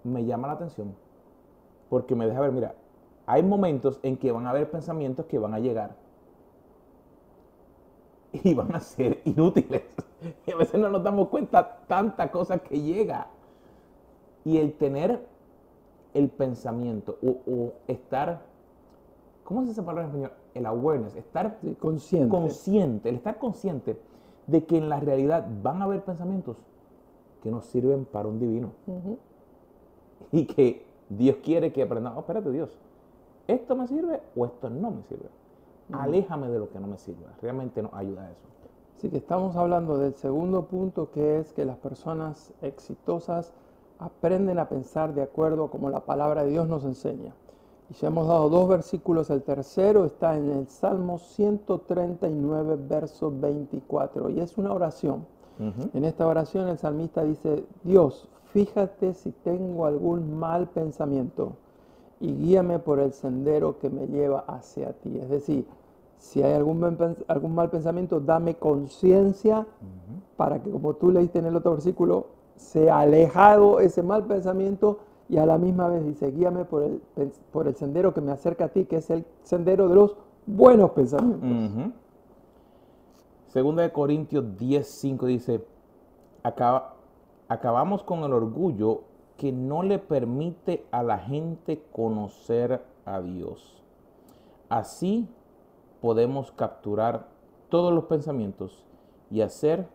me 0.04 0.26
llama 0.26 0.48
la 0.48 0.54
atención, 0.54 0.96
porque 1.90 2.16
me 2.16 2.26
deja 2.26 2.40
ver, 2.40 2.52
mira, 2.52 2.76
hay 3.26 3.44
momentos 3.44 4.00
en 4.04 4.18
que 4.18 4.32
van 4.32 4.48
a 4.48 4.50
haber 4.50 4.70
pensamientos 4.72 5.26
que 5.26 5.38
van 5.38 5.54
a 5.54 5.60
llegar 5.60 5.96
y 8.44 8.54
van 8.54 8.76
a 8.76 8.80
ser 8.80 9.22
inútiles. 9.26 9.84
Y 10.46 10.52
a 10.52 10.56
veces 10.56 10.80
no 10.80 10.88
nos 10.88 11.04
damos 11.04 11.30
cuenta 11.30 11.80
tanta 11.88 12.30
cosa 12.30 12.60
que 12.60 12.80
llega. 12.80 13.26
Y 14.46 14.58
el 14.58 14.74
tener 14.74 15.26
el 16.14 16.30
pensamiento 16.30 17.18
o, 17.24 17.74
estar, 17.88 18.42
¿cómo 19.44 19.66
se 19.66 19.72
esa 19.72 19.84
palabra 19.84 20.04
en 20.04 20.10
español? 20.10 20.32
El 20.54 20.66
awareness, 20.68 21.16
estar 21.16 21.58
consciente. 21.80 22.30
consciente, 22.30 23.10
el 23.10 23.16
estar 23.16 23.40
consciente 23.40 23.98
de 24.46 24.64
que 24.66 24.78
en 24.78 24.90
la 24.90 25.00
realidad 25.00 25.48
van 25.64 25.82
a 25.82 25.86
haber 25.86 26.04
pensamientos, 26.04 26.58
que 27.42 27.50
nos 27.50 27.66
sirven 27.66 28.06
para 28.06 28.28
un 28.28 28.40
divino. 28.40 28.74
Y 30.32 30.46
que 30.46 30.86
Dios 31.10 31.38
quiere 31.38 31.72
que 31.72 31.82
aprendamos, 31.82 32.18
oh, 32.18 32.22
espérate 32.22 32.52
Dios, 32.52 32.70
¿esto 33.48 33.76
me 33.76 33.88
sirve 33.88 34.22
o 34.36 34.46
esto 34.46 34.70
no 34.70 34.92
me 34.92 35.02
sirve? 35.04 35.30
Aléjame 35.94 36.50
de 36.50 36.60
lo 36.60 36.70
que 36.70 36.80
no 36.80 36.88
me 36.88 36.98
sirve. 36.98 37.26
Realmente 37.42 37.82
nos 37.82 37.94
ayuda 37.94 38.24
a 38.24 38.32
eso. 38.32 38.48
Así 38.98 39.10
que 39.10 39.18
estamos 39.18 39.56
hablando 39.56 39.98
del 39.98 40.14
segundo 40.14 40.66
punto 40.66 41.10
que 41.12 41.40
es 41.40 41.54
que 41.54 41.66
las 41.66 41.78
personas 41.78 42.54
exitosas 42.62 43.52
aprenden 43.98 44.60
a 44.60 44.70
pensar 44.70 45.14
de 45.14 45.24
acuerdo 45.24 45.70
como 45.70 45.90
la 45.90 46.02
palabra 46.02 46.44
de 46.44 46.52
Dios 46.52 46.68
nos 46.68 46.84
enseña. 46.84 47.34
Y 47.90 47.94
ya 47.96 48.08
hemos 48.08 48.28
dado 48.28 48.50
dos 48.50 48.70
versículos, 48.70 49.30
el 49.30 49.44
tercero 49.44 50.06
está 50.06 50.38
en 50.38 50.50
el 50.50 50.68
Salmo 50.68 51.18
139, 51.18 52.78
verso 52.88 53.32
24, 53.32 54.30
y 54.30 54.40
es 54.40 54.58
una 54.58 54.74
oración. 54.74 55.26
En 55.94 56.06
esta 56.06 56.26
oración 56.26 56.70
el 56.70 56.80
salmista 56.80 57.24
dice, 57.24 57.66
Dios, 57.84 58.28
fíjate 58.46 59.14
si 59.14 59.32
tengo 59.32 59.86
algún 59.86 60.40
mal 60.40 60.68
pensamiento 60.70 61.54
y 62.20 62.34
guíame 62.34 62.80
por 62.80 63.00
el 63.00 63.14
sendero 63.14 63.78
que 63.78 63.90
me 63.90 64.08
lleva 64.08 64.44
hacia 64.48 64.94
ti. 64.94 65.20
Es 65.20 65.30
decir, 65.30 65.68
si 66.22 66.42
hay 66.44 66.54
algún, 66.54 67.18
algún 67.28 67.56
mal 67.56 67.72
pensamiento, 67.72 68.20
dame 68.20 68.54
conciencia 68.54 69.66
para 70.38 70.62
que, 70.62 70.70
como 70.70 70.94
tú 70.94 71.10
leíste 71.10 71.40
en 71.40 71.48
el 71.48 71.56
otro 71.56 71.72
versículo, 71.72 72.28
sea 72.56 73.00
alejado 73.00 73.80
ese 73.80 74.04
mal 74.04 74.26
pensamiento 74.26 75.00
y 75.28 75.38
a 75.38 75.48
la 75.48 75.58
misma 75.58 75.88
vez 75.90 76.06
dice, 76.06 76.30
guíame 76.30 76.64
por 76.64 76.84
el, 76.84 77.02
por 77.52 77.68
el 77.68 77.76
sendero 77.76 78.14
que 78.14 78.22
me 78.22 78.32
acerca 78.32 78.66
a 78.66 78.68
ti, 78.68 78.86
que 78.86 78.98
es 78.98 79.10
el 79.10 79.26
sendero 79.42 79.90
de 79.90 79.96
los 79.96 80.16
buenos 80.46 80.92
pensamientos. 80.92 81.92
Segunda 83.48 83.82
de 83.82 83.92
Corintios 83.92 84.56
10, 84.56 84.88
5 84.88 85.26
dice, 85.26 85.66
acabamos 87.48 88.04
con 88.04 88.20
el 88.20 88.32
orgullo 88.32 89.02
que 89.38 89.52
no 89.52 89.82
le 89.82 89.98
permite 89.98 90.86
a 90.92 91.02
la 91.02 91.18
gente 91.18 91.82
conocer 91.92 92.84
a 93.06 93.22
Dios. 93.22 93.84
Así 94.70 95.28
podemos 96.02 96.52
capturar 96.52 97.28
todos 97.70 97.94
los 97.94 98.06
pensamientos 98.06 98.84
y 99.30 99.42
hacer 99.42 99.88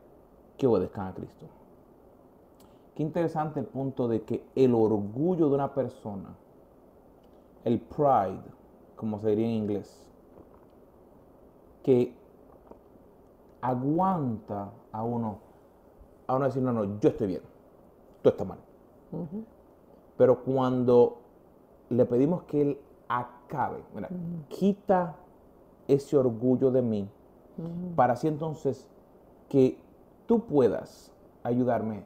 que 0.57 0.67
obedezcan 0.67 1.09
a 1.09 1.15
Cristo. 1.15 1.47
Qué 2.95 3.03
interesante 3.03 3.61
el 3.61 3.67
punto 3.67 4.09
de 4.09 4.23
que 4.23 4.43
el 4.55 4.75
orgullo 4.75 5.49
de 5.49 5.55
una 5.55 5.75
persona, 5.75 6.35
el 7.65 7.81
pride, 7.81 8.41
como 8.95 9.19
se 9.19 9.31
diría 9.31 9.47
en 9.47 9.53
inglés, 9.53 10.09
que 11.83 12.15
aguanta 13.61 14.71
a 14.93 15.03
uno, 15.03 15.39
a 16.27 16.37
uno 16.37 16.47
decir, 16.47 16.63
no, 16.63 16.73
no, 16.73 16.99
yo 16.99 17.09
estoy 17.11 17.27
bien, 17.27 17.43
tú 18.23 18.31
estás 18.31 18.47
mal. 18.47 18.59
Pero 20.17 20.43
cuando 20.43 21.19
le 21.91 22.07
pedimos 22.07 22.45
que 22.45 22.63
Él 22.63 22.81
acabe, 23.09 23.85
mira, 23.95 24.09
quita 24.49 25.17
ese 25.89 26.17
orgullo 26.17 26.71
de 26.71 26.83
mí, 26.83 27.09
para 27.95 28.15
así 28.15 28.29
entonces 28.29 28.87
que 29.49 29.79
tú 30.27 30.41
puedas 30.41 31.13
ayudarme 31.43 32.05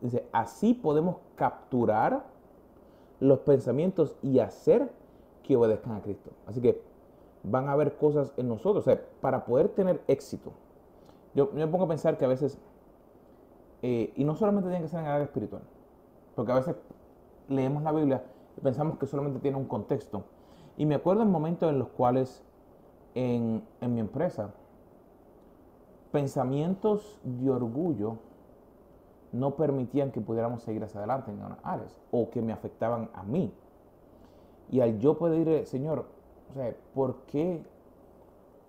Dice, 0.00 0.28
así 0.32 0.74
podemos 0.74 1.16
capturar 1.34 2.24
los 3.20 3.40
pensamientos 3.40 4.14
y 4.22 4.38
hacer 4.38 4.92
que 5.42 5.56
obedezcan 5.56 5.96
a 5.96 6.02
Cristo. 6.02 6.30
Así 6.46 6.60
que 6.60 6.80
van 7.42 7.68
a 7.68 7.72
haber 7.72 7.96
cosas 7.96 8.32
en 8.36 8.48
nosotros. 8.48 8.84
O 8.84 8.90
sea, 8.90 9.00
para 9.20 9.44
poder 9.44 9.68
tener 9.70 10.00
éxito, 10.06 10.52
yo, 11.34 11.50
me 11.52 11.66
pongo 11.66 11.84
a 11.84 11.88
pensar 11.88 12.16
que 12.16 12.24
a 12.24 12.28
veces, 12.28 12.58
eh, 13.82 14.12
y 14.14 14.24
no 14.24 14.34
solamente 14.36 14.68
tiene 14.68 14.84
que 14.84 14.88
ser 14.88 15.00
en 15.00 15.06
el 15.06 15.12
área 15.12 15.24
espiritual, 15.24 15.62
porque 16.36 16.52
a 16.52 16.56
veces 16.56 16.76
leemos 17.48 17.82
la 17.82 17.92
Biblia 17.92 18.22
y 18.56 18.60
pensamos 18.60 18.98
que 18.98 19.06
solamente 19.06 19.40
tiene 19.40 19.56
un 19.56 19.66
contexto. 19.66 20.22
Y 20.76 20.86
me 20.86 20.94
acuerdo 20.94 21.22
en 21.22 21.30
momentos 21.30 21.68
en 21.70 21.80
los 21.80 21.88
cuales 21.88 22.44
en, 23.14 23.62
en 23.80 23.94
mi 23.94 24.00
empresa, 24.00 24.50
pensamientos 26.12 27.20
de 27.22 27.50
orgullo 27.50 28.18
no 29.32 29.56
permitían 29.56 30.10
que 30.10 30.20
pudiéramos 30.20 30.62
seguir 30.62 30.82
hacia 30.82 31.00
adelante 31.00 31.30
en 31.30 31.40
áreas 31.62 31.94
o 32.10 32.30
que 32.30 32.40
me 32.40 32.52
afectaban 32.52 33.10
a 33.14 33.22
mí. 33.22 33.52
Y 34.70 34.80
al 34.80 34.98
yo 34.98 35.18
pedirle, 35.18 35.66
Señor, 35.66 36.06
o 36.50 36.54
sea, 36.54 36.74
¿por 36.94 37.16
qué? 37.26 37.62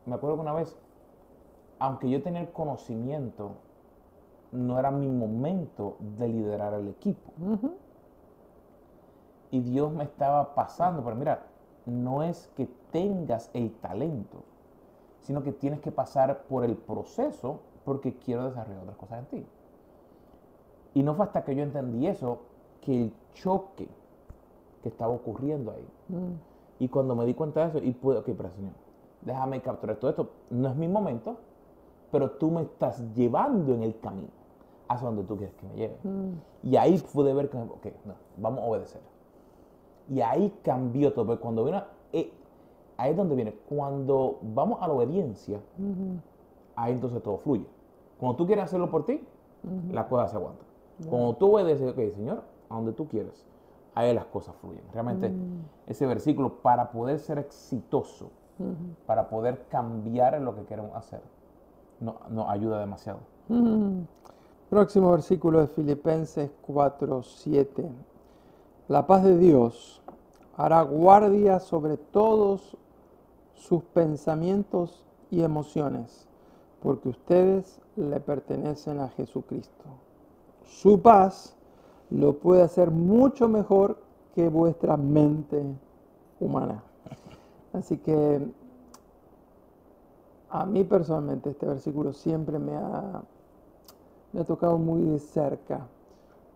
Me 0.05 0.15
acuerdo 0.15 0.37
que 0.37 0.41
una 0.41 0.53
vez, 0.53 0.77
aunque 1.79 2.09
yo 2.09 2.21
tenía 2.21 2.41
el 2.41 2.51
conocimiento, 2.51 3.51
no 4.51 4.79
era 4.79 4.91
mi 4.91 5.07
momento 5.07 5.97
de 6.17 6.27
liderar 6.27 6.73
el 6.73 6.87
equipo. 6.87 7.31
Y 9.51 9.61
Dios 9.61 9.91
me 9.91 10.03
estaba 10.03 10.55
pasando, 10.55 11.03
pero 11.03 11.15
mira, 11.15 11.43
no 11.89 12.23
es 12.23 12.49
que 12.55 12.67
tengas 12.91 13.49
el 13.53 13.71
talento, 13.73 14.43
sino 15.21 15.43
que 15.43 15.51
tienes 15.51 15.79
que 15.79 15.91
pasar 15.91 16.43
por 16.43 16.63
el 16.63 16.75
proceso 16.75 17.59
porque 17.85 18.15
quiero 18.15 18.45
desarrollar 18.45 18.83
otras 18.83 18.97
cosas 18.97 19.19
en 19.19 19.25
ti. 19.25 19.45
Y 20.93 21.03
no 21.03 21.13
fue 21.15 21.25
hasta 21.25 21.43
que 21.43 21.55
yo 21.55 21.63
entendí 21.63 22.07
eso 22.07 22.39
que 22.81 23.03
el 23.03 23.13
choque 23.33 23.87
que 24.81 24.89
estaba 24.89 25.13
ocurriendo 25.13 25.71
ahí. 25.71 25.87
Mm. 26.07 26.33
Y 26.79 26.87
cuando 26.87 27.15
me 27.15 27.25
di 27.25 27.33
cuenta 27.33 27.61
de 27.61 27.67
eso, 27.67 27.77
y 27.85 27.91
pude, 27.91 28.17
ok, 28.17 28.29
pero 28.37 28.49
Señor, 28.51 28.71
déjame 29.21 29.61
capturar 29.61 29.97
todo 29.97 30.11
esto. 30.11 30.29
No 30.49 30.69
es 30.69 30.75
mi 30.75 30.87
momento, 30.87 31.37
pero 32.11 32.31
tú 32.31 32.49
me 32.51 32.61
estás 32.61 33.01
llevando 33.13 33.73
en 33.73 33.83
el 33.83 33.99
camino 33.99 34.29
hacia 34.87 35.05
donde 35.05 35.23
tú 35.23 35.37
quieres 35.37 35.55
que 35.55 35.67
me 35.67 35.75
lleve. 35.75 35.97
Mm. 36.03 36.33
Y 36.63 36.75
ahí 36.77 36.97
pude 37.13 37.33
ver 37.33 37.49
que, 37.49 37.57
ok, 37.57 37.85
no, 38.05 38.15
vamos 38.37 38.59
a 38.61 38.67
obedecer. 38.67 39.01
Y 40.09 40.21
ahí 40.21 40.53
cambió 40.63 41.13
todo. 41.13 41.25
Porque 41.25 41.41
cuando 41.41 41.63
viene, 41.63 41.83
eh, 42.13 42.31
ahí 42.97 43.11
es 43.11 43.17
donde 43.17 43.35
viene. 43.35 43.53
Cuando 43.67 44.39
vamos 44.41 44.81
a 44.81 44.87
la 44.87 44.93
obediencia, 44.93 45.59
ahí 46.75 46.93
entonces 46.93 47.21
todo 47.21 47.37
fluye. 47.37 47.65
Cuando 48.19 48.37
tú 48.37 48.45
quieres 48.45 48.65
hacerlo 48.65 48.89
por 48.89 49.05
ti, 49.05 49.21
la 49.91 50.07
cosa 50.07 50.27
se 50.27 50.35
aguanta. 50.35 50.63
Cuando 51.09 51.35
tú 51.35 51.55
obedeces, 51.55 51.91
ok, 51.91 52.15
Señor, 52.15 52.43
a 52.69 52.75
donde 52.75 52.91
tú 52.91 53.07
quieres, 53.07 53.45
ahí 53.95 54.13
las 54.13 54.25
cosas 54.25 54.55
fluyen. 54.57 54.83
Realmente 54.93 55.29
mm. 55.29 55.65
ese 55.87 56.05
versículo, 56.05 56.61
para 56.61 56.91
poder 56.91 57.19
ser 57.19 57.37
exitoso, 57.39 58.29
para 59.05 59.29
poder 59.29 59.65
cambiar 59.69 60.35
en 60.35 60.43
lo 60.43 60.53
que 60.53 60.63
queremos 60.63 60.93
hacer, 60.95 61.21
nos 62.01 62.15
no 62.29 62.49
ayuda 62.49 62.79
demasiado. 62.79 63.19
Próximo 64.69 65.11
versículo 65.11 65.61
de 65.61 65.67
Filipenses 65.67 66.51
4, 66.67 67.23
7. 67.23 67.89
La 68.89 69.07
paz 69.07 69.23
de 69.23 69.37
Dios 69.37 70.01
hará 70.57 70.81
guardia 70.81 71.61
sobre 71.61 71.95
todos 71.95 72.75
sus 73.55 73.81
pensamientos 73.83 75.05
y 75.31 75.43
emociones, 75.43 76.27
porque 76.81 77.07
ustedes 77.07 77.79
le 77.95 78.19
pertenecen 78.19 78.99
a 78.99 79.07
Jesucristo 79.07 79.85
su 80.69 81.01
paz 81.01 81.55
lo 82.09 82.37
puede 82.39 82.61
hacer 82.61 82.91
mucho 82.91 83.49
mejor 83.49 83.97
que 84.33 84.47
vuestra 84.49 84.97
mente 84.97 85.63
humana. 86.39 86.83
Así 87.73 87.97
que 87.97 88.39
a 90.49 90.65
mí 90.65 90.83
personalmente 90.83 91.49
este 91.49 91.65
versículo 91.65 92.13
siempre 92.13 92.57
me 92.57 92.75
ha, 92.75 93.21
tocado 94.47 94.77
muy 94.77 95.01
de 95.03 95.19
cerca. 95.19 95.85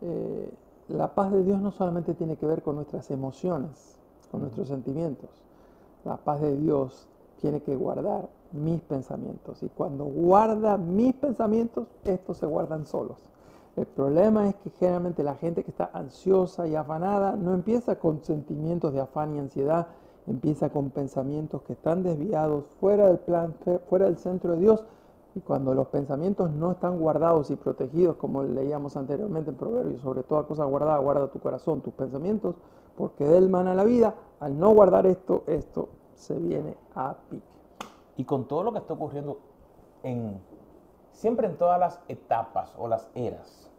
Eh, 0.01 0.49
la 0.87 1.15
paz 1.15 1.31
de 1.31 1.43
Dios 1.43 1.61
no 1.61 1.71
solamente 1.71 2.13
tiene 2.13 2.35
que 2.35 2.45
ver 2.45 2.61
con 2.61 2.75
nuestras 2.75 3.09
emociones, 3.11 3.97
con 4.31 4.41
nuestros 4.41 4.67
sentimientos. 4.67 5.29
La 6.03 6.17
paz 6.17 6.41
de 6.41 6.57
Dios 6.57 7.07
tiene 7.39 7.61
que 7.61 7.75
guardar 7.75 8.29
mis 8.51 8.81
pensamientos. 8.81 9.63
Y 9.63 9.69
cuando 9.69 10.05
guarda 10.05 10.77
mis 10.77 11.13
pensamientos, 11.13 11.87
estos 12.03 12.37
se 12.37 12.45
guardan 12.45 12.85
solos. 12.85 13.17
El 13.75 13.87
problema 13.87 14.47
es 14.49 14.55
que 14.55 14.69
generalmente 14.69 15.23
la 15.23 15.35
gente 15.35 15.63
que 15.63 15.71
está 15.71 15.89
ansiosa 15.93 16.67
y 16.67 16.75
afanada 16.75 17.35
no 17.35 17.53
empieza 17.53 17.97
con 17.97 18.23
sentimientos 18.23 18.93
de 18.93 19.01
afán 19.01 19.35
y 19.35 19.39
ansiedad, 19.39 19.87
empieza 20.27 20.69
con 20.69 20.91
pensamientos 20.91 21.63
que 21.63 21.73
están 21.73 22.03
desviados 22.03 22.65
fuera 22.79 23.07
del 23.07 23.17
plan, 23.17 23.55
fuera 23.89 24.05
del 24.05 24.17
centro 24.17 24.53
de 24.53 24.59
Dios. 24.59 24.83
Y 25.35 25.41
cuando 25.41 25.73
los 25.73 25.87
pensamientos 25.87 26.51
no 26.51 26.71
están 26.71 26.99
guardados 26.99 27.49
y 27.49 27.55
protegidos, 27.55 28.17
como 28.17 28.43
leíamos 28.43 28.95
anteriormente 28.97 29.49
en 29.49 29.57
Proverbios, 29.57 30.01
sobre 30.01 30.23
toda 30.23 30.43
cosa 30.43 30.65
guardada, 30.65 30.97
guarda 30.99 31.27
tu 31.27 31.39
corazón, 31.39 31.81
tus 31.81 31.93
pensamientos, 31.93 32.55
porque 32.95 33.25
de 33.25 33.37
él 33.37 33.49
mana 33.49 33.73
la 33.73 33.83
vida. 33.83 34.13
Al 34.39 34.59
no 34.59 34.71
guardar 34.71 35.07
esto, 35.07 35.43
esto 35.47 35.89
se 36.13 36.37
viene 36.37 36.77
a 36.95 37.15
pique. 37.29 37.43
Y 38.17 38.25
con 38.25 38.47
todo 38.47 38.63
lo 38.63 38.71
que 38.73 38.79
está 38.79 38.93
ocurriendo 38.93 39.39
en 40.03 40.39
siempre 41.13 41.47
en 41.47 41.57
todas 41.57 41.79
las 41.79 42.01
etapas 42.07 42.73
o 42.77 42.87
las 42.87 43.09
eras, 43.15 43.71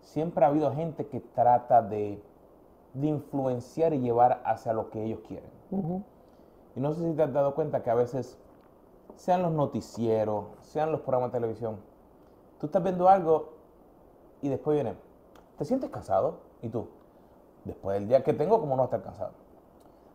siempre 0.00 0.44
ha 0.44 0.48
habido 0.48 0.72
gente 0.72 1.06
que 1.06 1.20
trata 1.20 1.82
de, 1.82 2.22
influenciar 2.94 3.92
y 3.92 3.98
llevar 3.98 4.40
hacia 4.44 4.72
lo 4.72 4.90
que 4.90 5.02
ellos 5.02 5.18
quieren. 5.26 5.50
Y 6.76 6.80
no 6.80 6.92
sé 6.92 7.10
si 7.10 7.16
te 7.16 7.24
has 7.24 7.32
dado 7.32 7.56
cuenta 7.56 7.82
que 7.82 7.90
a 7.90 7.94
veces, 7.94 8.38
sean 9.16 9.42
los 9.42 9.52
noticieros, 9.52 10.46
sean 10.60 10.92
los 10.92 11.00
programas 11.00 11.32
de 11.32 11.38
televisión, 11.38 11.76
tú 12.58 12.66
estás 12.66 12.82
viendo 12.82 13.08
algo 13.08 13.54
y 14.42 14.48
después 14.48 14.74
viene, 14.74 14.94
¿te 15.56 15.64
sientes 15.64 15.90
cansado? 15.90 16.38
Y 16.62 16.68
tú, 16.68 16.88
después 17.64 17.94
del 17.98 18.08
día 18.08 18.22
que 18.22 18.32
tengo, 18.32 18.60
¿cómo 18.60 18.76
no 18.76 18.84
estar 18.84 19.02
cansado? 19.02 19.32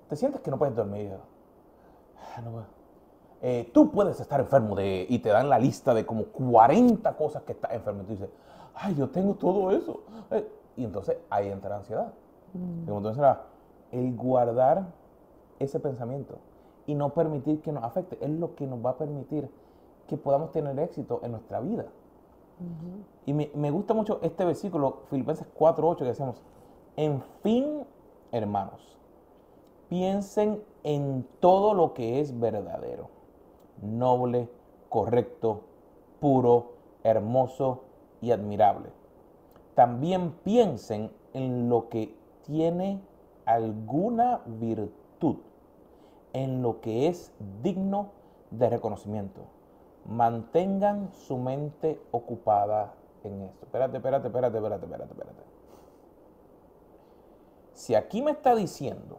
¿Te 0.08 0.16
sientes 0.16 0.42
que 0.42 0.52
no 0.52 0.58
puedes 0.58 0.76
dormir? 0.76 1.14
"Ah, 2.36 2.42
no 2.42 2.52
puedo". 2.52 2.66
Eh, 3.42 3.72
tú 3.74 3.90
puedes 3.92 4.20
estar 4.20 4.40
enfermo 4.40 4.76
de, 4.76 5.06
y 5.08 5.20
te 5.20 5.30
dan 5.30 5.50
la 5.50 5.60
lista 5.60 5.94
de 5.94 6.06
como 6.06 6.26
40 6.26 7.16
cosas 7.16 7.44
que 7.44 7.54
estás 7.54 7.72
enfermo. 7.72 8.02
Y 8.02 8.06
tú 8.06 8.12
dices, 8.12 8.30
ay, 8.76 8.96
yo 8.96 9.10
tengo 9.10 9.36
todo 9.36 9.72
eso. 9.72 10.02
Eh, 10.32 10.52
y 10.76 10.84
entonces 10.84 11.18
ahí 11.30 11.48
entra 11.48 11.70
la 11.70 11.78
ansiedad. 11.78 12.14
Y 12.54 12.86
tú 12.86 13.00
mencionabas, 13.00 13.40
el 13.92 14.16
guardar 14.16 14.84
ese 15.58 15.80
pensamiento 15.80 16.38
y 16.90 16.96
no 16.96 17.14
permitir 17.14 17.62
que 17.62 17.72
nos 17.72 17.84
afecte 17.84 18.18
es 18.20 18.32
lo 18.32 18.56
que 18.56 18.66
nos 18.66 18.84
va 18.84 18.92
a 18.92 18.98
permitir 18.98 19.48
que 20.08 20.18
podamos 20.18 20.52
tener 20.52 20.80
éxito 20.80 21.20
en 21.22 21.34
nuestra 21.34 21.60
vida. 21.60 21.86
Y 23.28 23.34
me, 23.34 23.52
me 23.54 23.70
gusta 23.70 23.94
mucho 23.94 24.18
este 24.24 24.44
versículo, 24.44 25.04
Filipenses 25.12 25.46
4.8, 25.56 25.98
que 25.98 26.04
decimos, 26.06 26.42
en 26.98 27.22
fin, 27.44 27.86
hermanos, 28.32 28.98
piensen 29.88 30.64
en 30.82 31.28
todo 31.40 31.76
lo 31.76 31.94
que 31.94 32.22
es 32.22 32.40
verdadero, 32.40 33.10
noble, 33.84 34.50
correcto, 34.90 35.62
puro, 36.20 36.72
hermoso 37.04 37.84
y 38.20 38.32
admirable. 38.32 38.90
También 39.76 40.32
piensen 40.44 41.12
en 41.34 41.70
lo 41.70 41.88
que 41.88 42.16
tiene 42.48 43.00
alguna 43.46 44.42
virtud, 44.48 45.36
en 46.34 46.62
lo 46.62 46.82
que 46.82 47.08
es 47.08 47.32
digno 47.62 48.12
de 48.52 48.70
reconocimiento. 48.70 49.42
Mantengan 50.06 51.12
su 51.14 51.38
mente 51.38 52.02
ocupada 52.12 52.94
en 53.24 53.42
esto. 53.42 53.66
Espérate, 53.66 53.98
espérate, 53.98 54.28
espérate, 54.28 54.58
espérate, 54.58 54.86
espérate, 54.86 55.12
espérate. 55.12 55.44
Si 57.74 57.96
aquí 57.96 58.22
me 58.22 58.32
está 58.32 58.56
diciendo 58.56 59.18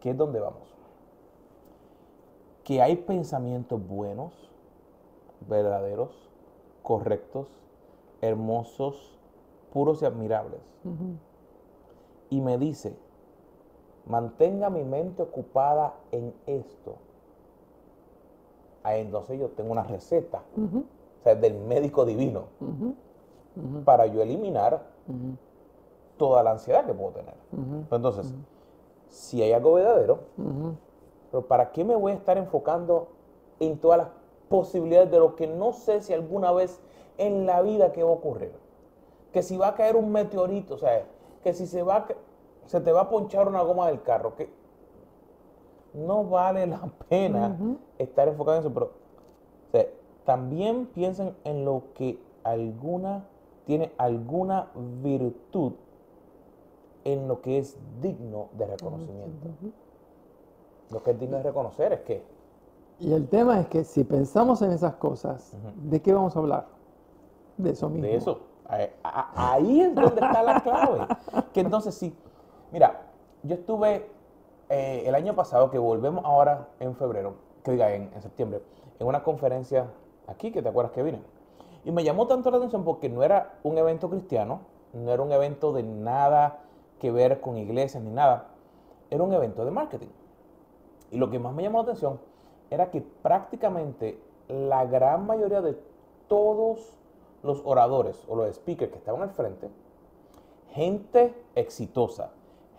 que 0.00 0.10
es 0.10 0.16
donde 0.16 0.40
vamos, 0.40 0.74
que 2.62 2.82
hay 2.82 2.96
pensamientos 2.96 3.86
buenos, 3.86 4.32
verdaderos, 5.48 6.10
correctos, 6.82 7.48
hermosos, 8.20 9.18
puros 9.72 10.02
y 10.02 10.06
admirables. 10.06 10.60
Y 12.30 12.40
me 12.40 12.58
dice, 12.58 12.96
mantenga 14.06 14.70
mi 14.70 14.84
mente 14.84 15.22
ocupada 15.22 15.94
en 16.12 16.34
esto. 16.46 16.96
Entonces 18.84 19.38
yo 19.40 19.48
tengo 19.48 19.72
una 19.72 19.84
receta, 19.84 20.42
o 20.56 21.22
sea, 21.22 21.34
del 21.34 21.54
médico 21.54 22.04
divino, 22.04 22.44
para 23.84 24.06
yo 24.06 24.20
eliminar 24.20 24.82
toda 26.18 26.42
la 26.42 26.50
ansiedad 26.52 26.84
que 26.84 26.92
puedo 26.92 27.12
tener. 27.12 27.34
Entonces, 27.90 28.34
si 29.08 29.42
hay 29.42 29.52
algo 29.52 29.74
verdadero, 29.74 30.18
pero 31.30 31.46
¿para 31.46 31.72
qué 31.72 31.82
me 31.84 31.96
voy 31.96 32.12
a 32.12 32.16
estar 32.16 32.36
enfocando 32.36 33.08
en 33.58 33.78
todas 33.78 33.98
las 33.98 34.08
posibilidades 34.48 35.10
de 35.10 35.18
lo 35.18 35.34
que 35.34 35.46
no 35.46 35.72
sé 35.72 36.02
si 36.02 36.12
alguna 36.12 36.52
vez 36.52 36.80
en 37.16 37.46
la 37.46 37.62
vida 37.62 37.90
que 37.92 38.02
va 38.02 38.10
a 38.10 38.14
ocurrir? 38.14 38.52
Que 39.32 39.42
si 39.42 39.56
va 39.56 39.68
a 39.68 39.74
caer 39.74 39.96
un 39.96 40.12
meteorito, 40.12 40.74
o 40.74 40.78
sea, 40.78 41.06
que 41.42 41.54
si 41.54 41.66
se 41.66 41.82
va 41.82 41.96
a 41.96 42.06
se 42.66 42.80
te 42.80 42.92
va 42.92 43.02
a 43.02 43.08
ponchar 43.08 43.48
una 43.48 43.62
goma 43.62 43.88
del 43.88 44.02
carro, 44.02 44.34
que 44.34 44.48
no 45.94 46.24
vale 46.24 46.66
la 46.66 46.88
pena 47.08 47.56
estar 47.98 48.28
enfocado 48.28 48.56
en 48.56 48.60
eso, 48.60 48.74
pero 48.74 48.86
o 48.86 49.70
sea, 49.70 49.86
también 50.24 50.86
piensen 50.86 51.36
en 51.44 51.64
lo 51.64 51.84
que 51.94 52.18
alguna 52.42 53.24
tiene 53.64 53.92
alguna 53.96 54.68
virtud 55.02 55.72
en 57.04 57.28
lo 57.28 57.40
que 57.40 57.58
es 57.58 57.76
digno 58.00 58.48
de 58.52 58.66
reconocimiento. 58.66 59.48
Lo 60.90 61.02
que 61.02 61.10
es 61.12 61.20
digno 61.20 61.36
de 61.38 61.42
reconocer 61.42 61.92
es 61.92 62.00
que 62.00 62.22
Y 62.98 63.12
el 63.12 63.28
tema 63.28 63.60
es 63.60 63.68
que 63.68 63.84
si 63.84 64.04
pensamos 64.04 64.62
en 64.62 64.72
esas 64.72 64.94
cosas, 64.96 65.56
¿de 65.76 66.00
qué 66.00 66.12
vamos 66.12 66.36
a 66.36 66.38
hablar? 66.38 66.66
De 67.56 67.70
eso 67.70 67.88
mismo. 67.88 68.06
de 68.06 68.16
eso, 68.16 68.40
ahí, 68.66 68.88
ahí 69.02 69.80
es 69.80 69.94
donde 69.94 70.20
está 70.20 70.42
la 70.42 70.60
clave. 70.60 71.06
Que 71.52 71.60
entonces 71.60 71.94
sí, 71.94 72.14
mira, 72.74 73.02
yo 73.44 73.54
estuve 73.54 74.04
eh, 74.68 75.04
el 75.06 75.14
año 75.14 75.36
pasado, 75.36 75.70
que 75.70 75.78
volvemos 75.78 76.24
ahora 76.24 76.70
en 76.80 76.96
febrero, 76.96 77.34
que 77.62 77.70
diga 77.70 77.94
en, 77.94 78.10
en 78.12 78.20
septiembre, 78.20 78.62
en 78.98 79.06
una 79.06 79.22
conferencia 79.22 79.86
aquí, 80.26 80.50
que 80.50 80.60
te 80.60 80.68
acuerdas 80.70 80.92
que 80.92 81.04
vine. 81.04 81.22
Y 81.84 81.92
me 81.92 82.02
llamó 82.02 82.26
tanto 82.26 82.50
la 82.50 82.56
atención 82.56 82.82
porque 82.82 83.08
no 83.08 83.22
era 83.22 83.60
un 83.62 83.78
evento 83.78 84.10
cristiano, 84.10 84.62
no 84.92 85.12
era 85.12 85.22
un 85.22 85.30
evento 85.30 85.72
de 85.72 85.84
nada 85.84 86.64
que 86.98 87.12
ver 87.12 87.40
con 87.40 87.56
iglesias 87.58 88.02
ni 88.02 88.10
nada, 88.10 88.48
era 89.08 89.22
un 89.22 89.32
evento 89.32 89.64
de 89.64 89.70
marketing. 89.70 90.10
Y 91.12 91.18
lo 91.18 91.30
que 91.30 91.38
más 91.38 91.54
me 91.54 91.62
llamó 91.62 91.78
la 91.78 91.84
atención 91.84 92.18
era 92.70 92.90
que 92.90 93.02
prácticamente 93.02 94.20
la 94.48 94.84
gran 94.84 95.26
mayoría 95.26 95.60
de 95.60 95.78
todos 96.26 96.98
los 97.44 97.62
oradores 97.64 98.24
o 98.26 98.34
los 98.34 98.52
speakers 98.56 98.90
que 98.90 98.98
estaban 98.98 99.22
al 99.22 99.30
frente, 99.30 99.70
gente 100.72 101.36
exitosa, 101.54 102.32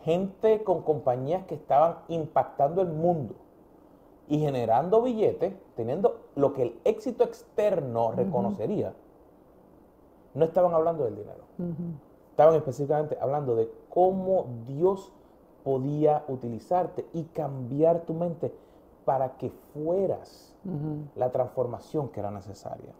gente 0.05 0.63
con 0.63 0.83
compañías 0.83 1.45
que 1.45 1.55
estaban 1.55 1.97
impactando 2.09 2.83
el 2.83 2.89
mundo 2.89 3.33
y 4.27 4.37
generando 4.37 5.01
billetes, 5.01 5.55
teniendo 5.75 6.27
lo 6.35 6.53
que 6.53 6.61
el 6.61 6.79
éxito 6.83 7.23
externo 7.23 8.11
reconocería, 8.11 8.93
no 10.35 10.45
estaban 10.45 10.73
hablando 10.75 11.05
del 11.05 11.15
dinero. 11.15 11.43
Estaban 12.29 12.53
específicamente 12.53 13.17
hablando 13.19 13.55
de 13.55 13.67
cómo 13.89 14.45
Dios 14.67 15.11
podía 15.63 16.23
utilizarte 16.27 17.07
y 17.13 17.23
cambiar 17.23 18.01
tu 18.01 18.13
mente 18.13 18.53
para 19.05 19.37
que 19.37 19.49
fueras 19.73 20.55
la 21.15 21.31
transformación 21.31 22.09
que 22.09 22.19
era 22.19 22.29
necesaria. 22.29 22.93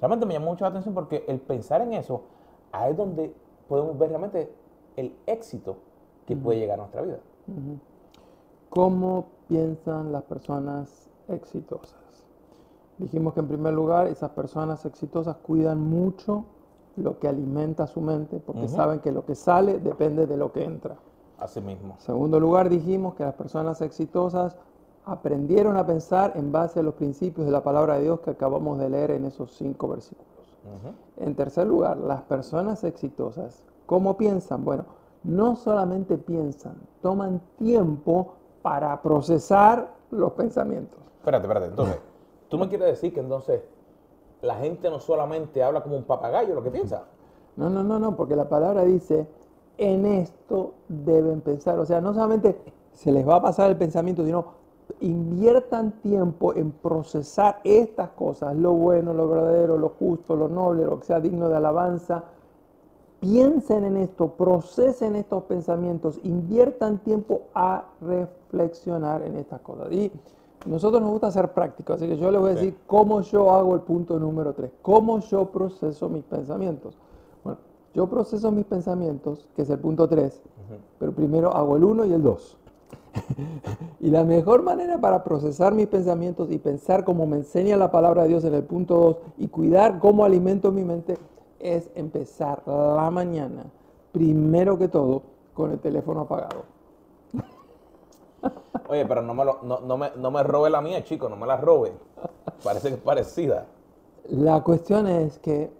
Realmente 0.00 0.24
me 0.24 0.34
llamó 0.34 0.50
mucho 0.50 0.64
la 0.64 0.70
atención 0.70 0.94
porque 0.94 1.24
el 1.26 1.40
pensar 1.40 1.80
en 1.80 1.94
eso, 1.94 2.22
ahí 2.70 2.92
es 2.92 2.96
donde 2.96 3.34
podemos 3.68 3.98
ver 3.98 4.10
realmente 4.10 4.52
el 4.96 5.16
éxito 5.26 5.78
que 6.28 6.36
puede 6.36 6.58
llegar 6.58 6.74
a 6.74 6.82
nuestra 6.82 7.00
vida. 7.00 7.20
¿Cómo 8.68 9.28
piensan 9.48 10.12
las 10.12 10.24
personas 10.24 11.08
exitosas? 11.26 11.98
Dijimos 12.98 13.32
que 13.32 13.40
en 13.40 13.48
primer 13.48 13.72
lugar 13.72 14.08
esas 14.08 14.32
personas 14.32 14.84
exitosas 14.84 15.36
cuidan 15.36 15.80
mucho 15.80 16.44
lo 16.96 17.18
que 17.18 17.28
alimenta 17.28 17.86
su 17.86 18.02
mente 18.02 18.40
porque 18.44 18.68
saben 18.68 19.00
que 19.00 19.10
lo 19.10 19.24
que 19.24 19.34
sale 19.34 19.78
depende 19.78 20.26
de 20.26 20.36
lo 20.36 20.52
que 20.52 20.64
entra. 20.64 20.96
Así 21.38 21.62
mismo. 21.62 21.94
En 21.94 22.00
segundo 22.00 22.38
lugar 22.38 22.68
dijimos 22.68 23.14
que 23.14 23.24
las 23.24 23.34
personas 23.34 23.80
exitosas 23.80 24.58
aprendieron 25.06 25.78
a 25.78 25.86
pensar 25.86 26.32
en 26.34 26.52
base 26.52 26.80
a 26.80 26.82
los 26.82 26.92
principios 26.92 27.46
de 27.46 27.52
la 27.52 27.62
palabra 27.62 27.94
de 27.94 28.02
Dios 28.02 28.20
que 28.20 28.30
acabamos 28.32 28.78
de 28.78 28.90
leer 28.90 29.12
en 29.12 29.24
esos 29.24 29.52
cinco 29.56 29.88
versículos. 29.88 30.28
En 31.16 31.34
tercer 31.34 31.66
lugar, 31.66 31.96
las 31.96 32.20
personas 32.22 32.84
exitosas, 32.84 33.64
¿cómo 33.86 34.18
piensan? 34.18 34.62
Bueno, 34.66 34.97
no 35.24 35.56
solamente 35.56 36.16
piensan, 36.18 36.76
toman 37.02 37.40
tiempo 37.58 38.34
para 38.62 39.00
procesar 39.02 39.94
los 40.10 40.32
pensamientos. 40.32 40.98
Espérate, 41.18 41.46
espérate. 41.46 41.66
Entonces, 41.66 41.98
tú 42.48 42.58
me 42.58 42.68
quieres 42.68 42.88
decir 42.88 43.12
que 43.12 43.20
entonces 43.20 43.62
la 44.42 44.56
gente 44.56 44.88
no 44.90 45.00
solamente 45.00 45.62
habla 45.62 45.82
como 45.82 45.96
un 45.96 46.04
papagayo 46.04 46.54
lo 46.54 46.62
que 46.62 46.70
piensa. 46.70 47.04
No, 47.56 47.68
no, 47.68 47.82
no, 47.82 47.98
no, 47.98 48.16
porque 48.16 48.36
la 48.36 48.48
palabra 48.48 48.84
dice, 48.84 49.26
en 49.76 50.06
esto 50.06 50.74
deben 50.88 51.40
pensar. 51.40 51.78
O 51.78 51.84
sea, 51.84 52.00
no 52.00 52.14
solamente 52.14 52.60
se 52.92 53.12
les 53.12 53.26
va 53.26 53.36
a 53.36 53.42
pasar 53.42 53.70
el 53.70 53.76
pensamiento, 53.76 54.24
sino 54.24 54.58
inviertan 55.00 55.92
tiempo 56.00 56.54
en 56.54 56.72
procesar 56.72 57.60
estas 57.64 58.10
cosas, 58.10 58.56
lo 58.56 58.72
bueno, 58.72 59.12
lo 59.12 59.28
verdadero, 59.28 59.76
lo 59.76 59.90
justo, 59.90 60.34
lo 60.34 60.48
noble, 60.48 60.84
lo 60.84 60.98
que 60.98 61.06
sea 61.06 61.20
digno 61.20 61.48
de 61.48 61.56
alabanza. 61.56 62.24
Piensen 63.20 63.84
en 63.84 63.96
esto, 63.96 64.28
procesen 64.28 65.16
estos 65.16 65.42
pensamientos, 65.44 66.20
inviertan 66.22 66.98
tiempo 66.98 67.42
a 67.54 67.84
reflexionar 68.00 69.22
en 69.22 69.36
estas 69.36 69.60
cosas. 69.60 69.90
Y 69.90 70.12
nosotros 70.66 71.02
nos 71.02 71.10
gusta 71.10 71.30
ser 71.32 71.52
prácticos, 71.52 71.96
así 71.96 72.06
que 72.06 72.16
yo 72.16 72.30
les 72.30 72.40
voy 72.40 72.50
a 72.50 72.54
Sí. 72.54 72.60
decir 72.66 72.78
cómo 72.86 73.20
yo 73.22 73.50
hago 73.50 73.74
el 73.74 73.80
punto 73.80 74.18
número 74.20 74.52
tres, 74.52 74.70
cómo 74.82 75.18
yo 75.20 75.46
proceso 75.46 76.08
mis 76.08 76.22
pensamientos. 76.24 76.96
Bueno, 77.42 77.58
yo 77.92 78.06
proceso 78.06 78.52
mis 78.52 78.66
pensamientos, 78.66 79.48
que 79.56 79.62
es 79.62 79.70
el 79.70 79.78
punto 79.80 80.08
3, 80.08 80.40
pero 81.00 81.12
primero 81.12 81.52
hago 81.54 81.76
el 81.76 81.84
1 81.84 82.04
y 82.04 82.12
el 82.12 82.22
2. 82.22 82.56
y 84.00 84.10
la 84.10 84.22
mejor 84.22 84.62
manera 84.62 85.00
para 85.00 85.24
procesar 85.24 85.74
mis 85.74 85.88
pensamientos 85.88 86.50
y 86.52 86.58
pensar 86.58 87.04
como 87.04 87.26
me 87.26 87.38
enseña 87.38 87.76
la 87.76 87.90
palabra 87.90 88.22
de 88.22 88.28
Dios 88.28 88.44
en 88.44 88.54
el 88.54 88.62
punto 88.62 88.94
2 88.96 89.16
y 89.38 89.48
cuidar 89.48 89.98
cómo 89.98 90.24
alimento 90.24 90.70
mi 90.70 90.84
mente 90.84 91.16
es 91.60 91.90
empezar 91.94 92.62
la 92.66 93.10
mañana, 93.10 93.64
primero 94.12 94.78
que 94.78 94.88
todo, 94.88 95.22
con 95.54 95.72
el 95.72 95.78
teléfono 95.78 96.20
apagado. 96.22 96.62
Oye, 98.88 99.04
pero 99.06 99.22
no 99.22 99.34
me, 99.34 99.44
lo- 99.44 99.58
no, 99.62 99.80
no 99.80 99.96
me, 99.98 100.10
no 100.16 100.30
me 100.30 100.42
robe 100.42 100.70
la 100.70 100.80
mía, 100.80 101.02
chico, 101.04 101.28
no 101.28 101.36
me 101.36 101.46
la 101.46 101.56
robe. 101.56 101.92
Parece 102.62 102.88
que 102.88 102.94
es 102.94 103.00
parecida. 103.00 103.66
La 104.30 104.62
cuestión 104.62 105.06
es 105.06 105.38
que 105.38 105.70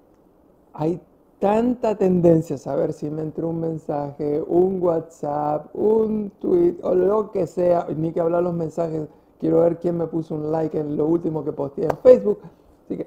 hay 0.73 1.01
tanta 1.39 1.97
tendencia 1.97 2.57
a 2.57 2.59
saber 2.59 2.93
si 2.93 3.11
me 3.11 3.23
entró 3.23 3.49
un 3.49 3.61
mensaje, 3.61 4.43
un 4.47 4.83
WhatsApp, 4.83 5.67
un 5.75 6.31
tweet 6.41 6.77
o 6.83 6.95
lo 6.95 7.31
que 7.31 7.47
sea, 7.47 7.87
ni 7.97 8.13
que 8.13 8.21
hablar 8.21 8.43
los 8.43 8.55
mensajes, 8.55 9.07
quiero 9.39 9.61
ver 9.61 9.79
quién 9.79 9.97
me 9.99 10.07
puso 10.07 10.35
un 10.35 10.51
like 10.51 10.79
en 10.79 10.97
lo 10.97 11.07
último 11.07 11.45
que 11.45 11.53
posteé 11.53 11.85
en 11.87 11.97
Facebook. 11.99 12.41
Así 12.85 12.97
que 12.97 13.07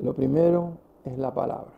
lo 0.00 0.12
primero 0.14 0.70
es 1.04 1.18
la 1.18 1.32
palabra. 1.32 1.72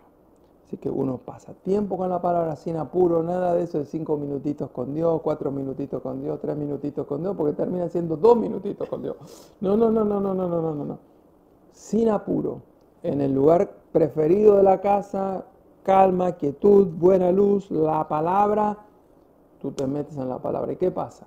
Así 0.67 0.79
que 0.79 0.89
uno 0.89 1.19
pasa 1.19 1.53
tiempo 1.53 1.97
con 1.97 2.09
la 2.09 2.23
palabra 2.23 2.57
sin 2.57 2.77
apuro, 2.77 3.23
nada 3.23 3.55
de 3.55 3.65
eso 3.65 3.79
de 3.79 3.85
cinco 3.85 4.17
minutitos 4.17 4.71
con 4.71 4.95
Dios, 4.95 5.21
cuatro 5.23 5.51
minutitos 5.51 6.01
con 6.01 6.23
Dios, 6.23 6.41
tres 6.41 6.57
minutitos 6.57 7.07
con 7.07 7.23
Dios, 7.23 7.37
porque 7.37 7.53
termina 7.53 7.89
siendo 7.89 8.17
dos 8.17 8.37
minutitos 8.37 8.89
con 8.89 9.03
Dios. 9.03 9.17
No, 9.61 9.77
no, 9.77 9.91
no, 9.91 10.05
no, 10.05 10.21
no, 10.21 10.35
no, 10.35 10.49
no, 10.49 10.75
no, 10.75 10.85
no. 10.85 10.99
Sin 11.73 12.09
apuro, 12.09 12.63
en 13.03 13.21
el 13.21 13.35
lugar 13.35 13.71
preferido 13.93 14.57
de 14.57 14.63
la 14.63 14.81
casa, 14.81 15.45
calma, 15.83 16.33
quietud, 16.33 16.87
buena 16.87 17.31
luz, 17.31 17.71
la 17.71 18.09
palabra, 18.09 18.79
tú 19.61 19.71
te 19.73 19.87
metes 19.87 20.17
en 20.17 20.31
la 20.31 20.39
palabra. 20.39 20.73
¿Y 20.73 20.77
qué 20.77 20.91
pasa? 20.91 21.27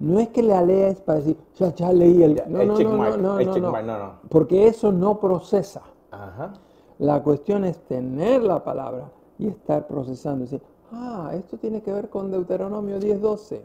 No 0.00 0.18
es 0.20 0.28
que 0.28 0.42
le 0.42 0.66
lees 0.66 1.00
para 1.00 1.18
decir, 1.18 1.36
ya, 1.56 1.74
ya 1.74 1.92
leí 1.92 2.22
el... 2.22 2.42
No, 2.46 2.64
no, 2.64 2.78
no, 2.78 3.16
no, 3.16 3.38
no, 3.38 3.82
no, 3.82 4.12
Porque 4.28 4.66
eso 4.66 4.92
no 4.92 5.18
procesa. 5.18 5.82
Ajá. 6.10 6.52
La 7.00 7.22
cuestión 7.22 7.64
es 7.64 7.78
tener 7.78 8.42
la 8.42 8.62
palabra 8.62 9.10
y 9.38 9.48
estar 9.48 9.86
procesando. 9.86 10.44
Decir, 10.44 10.60
ah, 10.92 11.30
esto 11.32 11.56
tiene 11.56 11.80
que 11.80 11.90
ver 11.90 12.10
con 12.10 12.30
Deuteronomio 12.30 13.00
10.12. 13.00 13.62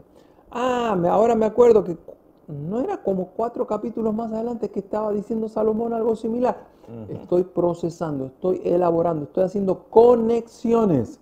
Ah, 0.50 0.96
ahora 1.10 1.34
me 1.34 1.44
acuerdo 1.44 1.84
que 1.84 1.98
no 2.48 2.80
era 2.80 3.02
como 3.02 3.26
cuatro 3.36 3.66
capítulos 3.66 4.14
más 4.14 4.32
adelante 4.32 4.70
que 4.70 4.80
estaba 4.80 5.12
diciendo 5.12 5.50
Salomón 5.50 5.92
algo 5.92 6.16
similar. 6.16 6.56
Estoy 7.10 7.44
procesando, 7.44 8.26
estoy 8.26 8.62
elaborando, 8.64 9.24
estoy 9.24 9.44
haciendo 9.44 9.84
conexiones. 9.90 11.20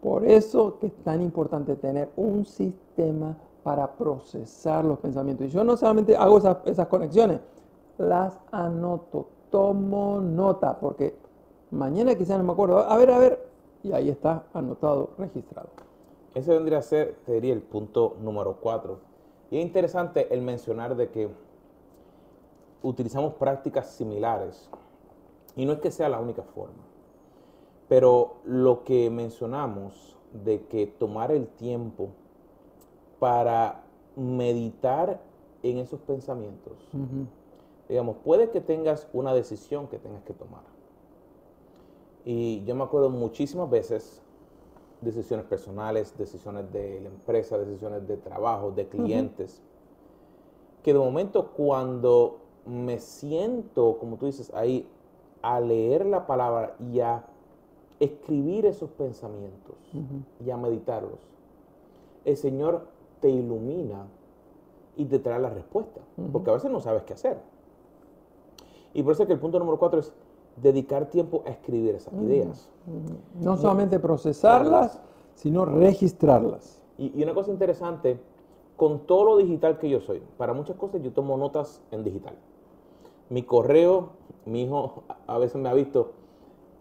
Por 0.00 0.24
eso 0.24 0.78
que 0.78 0.86
es 0.86 0.94
tan 1.02 1.20
importante 1.20 1.74
tener 1.74 2.10
un 2.16 2.44
sistema 2.44 3.36
para 3.64 3.90
procesar 3.90 4.84
los 4.84 5.00
pensamientos. 5.00 5.48
Y 5.48 5.50
yo 5.50 5.64
no 5.64 5.76
solamente 5.76 6.16
hago 6.16 6.38
esas, 6.38 6.58
esas 6.66 6.86
conexiones, 6.86 7.40
las 7.98 8.38
anoto, 8.52 9.26
tomo 9.50 10.20
nota, 10.20 10.78
porque 10.78 11.29
Mañana 11.70 12.16
quizás 12.16 12.36
no 12.38 12.44
me 12.44 12.52
acuerdo. 12.52 12.78
A 12.78 12.96
ver, 12.96 13.10
a 13.10 13.18
ver. 13.18 13.48
Y 13.82 13.92
ahí 13.92 14.10
está 14.10 14.44
anotado, 14.52 15.10
registrado. 15.16 15.68
Ese 16.34 16.52
vendría 16.52 16.78
a 16.78 16.82
ser, 16.82 17.16
te 17.24 17.32
diría, 17.32 17.52
el 17.52 17.62
punto 17.62 18.16
número 18.20 18.56
cuatro. 18.60 18.98
Y 19.50 19.58
es 19.58 19.64
interesante 19.64 20.32
el 20.34 20.42
mencionar 20.42 20.96
de 20.96 21.10
que 21.10 21.28
utilizamos 22.82 23.34
prácticas 23.34 23.90
similares. 23.90 24.68
Y 25.56 25.64
no 25.64 25.72
es 25.72 25.80
que 25.80 25.90
sea 25.90 26.08
la 26.08 26.20
única 26.20 26.42
forma. 26.42 26.82
Pero 27.88 28.34
lo 28.44 28.84
que 28.84 29.10
mencionamos 29.10 30.16
de 30.32 30.66
que 30.66 30.86
tomar 30.86 31.32
el 31.32 31.48
tiempo 31.48 32.10
para 33.18 33.82
meditar 34.16 35.20
en 35.62 35.78
esos 35.78 36.00
pensamientos, 36.00 36.88
digamos, 37.88 38.16
puede 38.24 38.50
que 38.50 38.60
tengas 38.60 39.08
una 39.12 39.34
decisión 39.34 39.88
que 39.88 39.98
tengas 39.98 40.22
que 40.22 40.32
tomar 40.32 40.62
y 42.24 42.62
yo 42.64 42.74
me 42.74 42.84
acuerdo 42.84 43.10
muchísimas 43.10 43.70
veces, 43.70 44.22
decisiones 45.00 45.46
personales, 45.46 46.16
decisiones 46.16 46.70
de 46.72 47.00
la 47.00 47.08
empresa, 47.08 47.56
decisiones 47.56 48.06
de 48.06 48.16
trabajo, 48.16 48.70
de 48.70 48.88
clientes, 48.88 49.62
que 50.82 50.92
de 50.92 50.98
momento 50.98 51.52
cuando 51.52 52.38
me 52.66 52.98
siento, 52.98 53.96
como 53.98 54.16
tú 54.16 54.26
dices, 54.26 54.52
ahí 54.54 54.86
a 55.42 55.60
leer 55.60 56.04
la 56.04 56.26
palabra 56.26 56.76
y 56.92 57.00
a 57.00 57.24
escribir 57.98 58.66
esos 58.66 58.90
pensamientos 58.90 59.76
y 60.44 60.50
a 60.50 60.56
meditarlos, 60.56 61.18
el 62.24 62.36
Señor 62.36 62.86
te 63.20 63.30
ilumina 63.30 64.06
y 64.96 65.06
te 65.06 65.18
trae 65.18 65.38
la 65.38 65.50
respuesta, 65.50 66.00
porque 66.32 66.50
a 66.50 66.54
veces 66.54 66.70
no 66.70 66.80
sabes 66.80 67.02
qué 67.04 67.14
hacer. 67.14 67.38
Y 68.92 69.02
por 69.02 69.12
eso 69.12 69.22
es 69.22 69.26
que 69.28 69.32
el 69.32 69.38
punto 69.38 69.58
número 69.58 69.78
cuatro 69.78 70.00
es 70.00 70.12
dedicar 70.62 71.06
tiempo 71.06 71.42
a 71.46 71.50
escribir 71.50 71.94
esas 71.94 72.14
ideas. 72.14 72.68
No 73.40 73.56
solamente 73.56 73.98
procesarlas, 73.98 75.00
sino 75.34 75.64
registrarlas. 75.64 76.82
Y, 76.98 77.22
una 77.22 77.34
cosa 77.34 77.50
interesante, 77.50 78.20
con 78.76 79.00
todo 79.06 79.24
lo 79.24 79.36
digital 79.38 79.78
que 79.78 79.88
yo 79.88 80.00
soy, 80.00 80.22
para 80.36 80.52
muchas 80.52 80.76
cosas 80.76 81.02
yo 81.02 81.12
tomo 81.12 81.36
notas 81.36 81.82
en 81.90 82.04
digital. 82.04 82.34
Mi 83.28 83.42
correo, 83.42 84.10
mi 84.44 84.62
hijo 84.62 85.04
a 85.26 85.38
veces 85.38 85.60
me 85.60 85.68
ha 85.68 85.74
visto, 85.74 86.12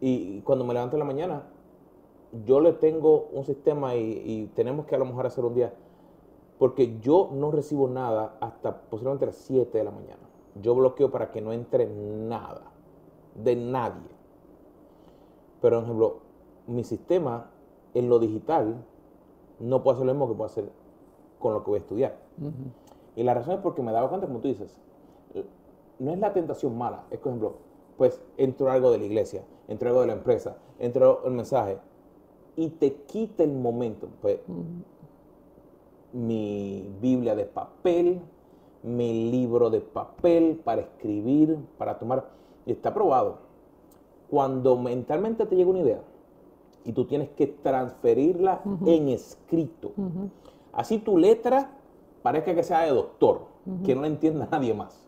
y 0.01 0.41
cuando 0.41 0.65
me 0.65 0.73
levanto 0.73 0.95
en 0.95 0.99
la 0.99 1.05
mañana, 1.05 1.43
yo 2.45 2.59
le 2.59 2.73
tengo 2.73 3.29
un 3.33 3.43
sistema 3.43 3.95
y, 3.95 4.23
y 4.25 4.51
tenemos 4.55 4.85
que 4.85 4.95
a 4.95 4.99
lo 4.99 5.05
mejor 5.05 5.25
hacer 5.25 5.43
un 5.45 5.55
día, 5.55 5.73
porque 6.57 6.99
yo 6.99 7.29
no 7.33 7.51
recibo 7.51 7.87
nada 7.87 8.35
hasta 8.39 8.81
posiblemente 8.81 9.25
las 9.25 9.35
7 9.35 9.77
de 9.77 9.83
la 9.83 9.91
mañana. 9.91 10.19
Yo 10.61 10.75
bloqueo 10.75 11.09
para 11.09 11.31
que 11.31 11.41
no 11.41 11.53
entre 11.53 11.87
nada 11.87 12.61
de 13.43 13.55
nadie. 13.55 14.09
Pero, 15.61 15.77
por 15.77 15.83
ejemplo, 15.83 16.19
mi 16.67 16.83
sistema 16.83 17.49
en 17.93 18.09
lo 18.09 18.19
digital 18.19 18.83
no 19.59 19.83
puede 19.83 19.95
hacer 19.95 20.07
lo 20.07 20.13
mismo 20.13 20.27
que 20.27 20.35
puedo 20.35 20.45
hacer 20.45 20.69
con 21.39 21.53
lo 21.53 21.63
que 21.63 21.71
voy 21.71 21.77
a 21.77 21.81
estudiar. 21.81 22.17
Y 23.15 23.23
la 23.23 23.33
razón 23.33 23.55
es 23.55 23.59
porque 23.61 23.81
me 23.81 23.91
daba 23.91 24.09
cuenta, 24.09 24.27
como 24.27 24.39
tú 24.39 24.47
dices, 24.47 24.77
no 25.99 26.11
es 26.11 26.19
la 26.19 26.33
tentación 26.33 26.77
mala. 26.77 27.03
Es, 27.11 27.19
por 27.19 27.29
ejemplo, 27.29 27.53
pues 27.97 28.21
entró 28.37 28.71
algo 28.71 28.91
de 28.91 28.99
la 28.99 29.05
iglesia, 29.05 29.43
entró 29.67 29.89
algo 29.89 30.01
de 30.01 30.07
la 30.07 30.13
empresa, 30.13 30.57
entró 30.79 31.21
el 31.25 31.33
mensaje 31.33 31.77
y 32.55 32.69
te 32.69 32.93
quita 33.03 33.43
el 33.43 33.51
momento. 33.51 34.07
Pues, 34.21 34.39
mi 36.13 36.89
Biblia 37.01 37.35
de 37.35 37.45
papel, 37.45 38.21
mi 38.81 39.29
libro 39.29 39.69
de 39.69 39.81
papel 39.81 40.59
para 40.63 40.81
escribir, 40.81 41.57
para 41.77 41.99
tomar 41.99 42.29
y 42.65 42.71
está 42.71 42.93
probado, 42.93 43.39
cuando 44.29 44.77
mentalmente 44.77 45.45
te 45.45 45.55
llega 45.55 45.69
una 45.69 45.79
idea 45.79 46.01
y 46.85 46.93
tú 46.93 47.05
tienes 47.05 47.29
que 47.29 47.47
transferirla 47.47 48.61
en 48.85 49.09
escrito, 49.09 49.91
así 50.71 50.99
tu 50.99 51.17
letra 51.17 51.71
parezca 52.21 52.53
que 52.53 52.63
sea 52.63 52.81
de 52.81 52.91
doctor, 52.91 53.41
que 53.85 53.95
no 53.95 54.01
la 54.01 54.07
entienda 54.07 54.47
nadie 54.51 54.73
más, 54.73 55.07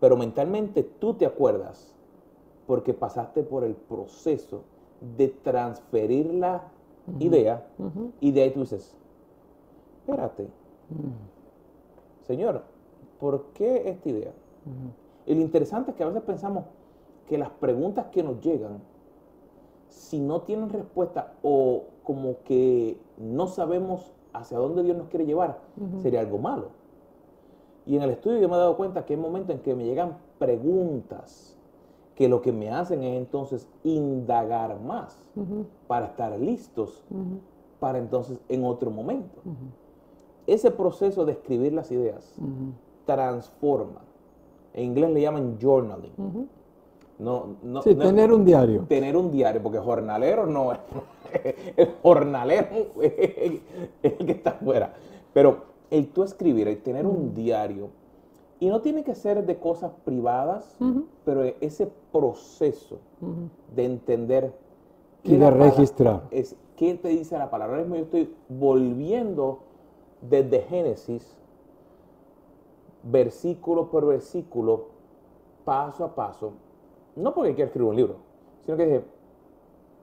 pero 0.00 0.16
mentalmente 0.16 0.82
tú 0.82 1.14
te 1.14 1.26
acuerdas 1.26 1.94
porque 2.66 2.92
pasaste 2.92 3.42
por 3.42 3.64
el 3.64 3.74
proceso 3.74 4.62
de 5.16 5.28
transferir 5.28 6.32
la 6.34 6.64
idea 7.18 7.66
y 8.20 8.30
de 8.30 8.42
ahí 8.42 8.50
tú 8.50 8.60
dices, 8.60 8.94
espérate, 10.00 10.48
Señor, 12.26 12.62
¿por 13.18 13.44
qué 13.54 13.88
esta 13.88 14.08
idea? 14.08 14.32
Y 15.28 15.34
lo 15.34 15.42
interesante 15.42 15.90
es 15.90 15.96
que 15.96 16.02
a 16.02 16.06
veces 16.06 16.22
pensamos 16.22 16.64
que 17.28 17.36
las 17.36 17.50
preguntas 17.50 18.06
que 18.06 18.22
nos 18.22 18.40
llegan, 18.40 18.80
si 19.88 20.18
no 20.18 20.40
tienen 20.40 20.70
respuesta 20.70 21.34
o 21.42 21.84
como 22.02 22.36
que 22.44 22.98
no 23.18 23.46
sabemos 23.46 24.14
hacia 24.32 24.56
dónde 24.56 24.82
Dios 24.82 24.96
nos 24.96 25.08
quiere 25.08 25.26
llevar, 25.26 25.58
sería 26.00 26.20
algo 26.20 26.38
malo. 26.38 26.68
Y 27.84 27.96
en 27.96 28.02
el 28.02 28.10
estudio 28.10 28.38
yo 28.38 28.48
me 28.48 28.54
he 28.54 28.58
dado 28.58 28.78
cuenta 28.78 29.04
que 29.04 29.14
hay 29.14 29.20
momentos 29.20 29.54
en 29.54 29.60
que 29.60 29.74
me 29.74 29.84
llegan 29.84 30.16
preguntas 30.38 31.58
que 32.14 32.26
lo 32.26 32.40
que 32.40 32.50
me 32.50 32.70
hacen 32.70 33.02
es 33.02 33.18
entonces 33.18 33.68
indagar 33.84 34.80
más 34.80 35.22
para 35.86 36.06
estar 36.06 36.38
listos 36.40 37.04
para 37.80 37.98
entonces 37.98 38.40
en 38.48 38.64
otro 38.64 38.90
momento. 38.90 39.42
Ese 40.46 40.70
proceso 40.70 41.26
de 41.26 41.32
escribir 41.32 41.74
las 41.74 41.90
ideas 41.90 42.34
transforma 43.04 44.07
en 44.78 44.84
inglés 44.84 45.10
le 45.10 45.20
llaman 45.20 45.58
journaling. 45.60 46.48
No, 47.18 47.56
no, 47.64 47.82
sí, 47.82 47.96
tener 47.96 48.32
un 48.32 48.44
diario. 48.44 48.84
Tener 48.88 49.16
un 49.16 49.32
diario, 49.32 49.60
porque 49.60 49.78
jornalero 49.78 50.46
no 50.46 50.72
es. 50.72 50.78
El 51.76 51.88
jornalero 52.00 52.68
es 53.02 53.60
el 54.02 54.16
que 54.24 54.32
está 54.32 54.50
afuera. 54.50 54.94
Pero 55.34 55.64
el 55.90 56.08
tú 56.08 56.22
escribir, 56.22 56.68
el 56.68 56.80
tener 56.80 57.06
un 57.06 57.34
diario, 57.34 57.90
y 58.60 58.68
no 58.68 58.80
tiene 58.80 59.04
que 59.04 59.14
ser 59.14 59.44
de 59.44 59.58
cosas 59.58 59.92
privadas, 60.04 60.76
pero 61.24 61.42
ese 61.60 61.90
proceso 62.12 62.98
de 63.74 63.84
entender. 63.84 64.54
Y 65.24 65.36
de 65.36 65.50
registrar. 65.50 66.22
Es, 66.30 66.56
¿Qué 66.76 66.94
te 66.94 67.08
dice 67.08 67.36
la 67.36 67.50
palabra? 67.50 67.76
Ahora 67.76 67.82
mismo 67.82 67.96
yo 67.96 68.04
estoy 68.04 68.34
volviendo 68.48 69.60
desde 70.22 70.62
Génesis 70.62 71.37
versículo 73.02 73.90
por 73.90 74.06
versículo, 74.06 74.86
paso 75.64 76.04
a 76.04 76.14
paso, 76.14 76.52
no 77.16 77.34
porque 77.34 77.54
quiero 77.54 77.66
escribir 77.68 77.90
un 77.90 77.96
libro, 77.96 78.16
sino 78.64 78.76
que 78.76 78.86
dije, 78.86 79.04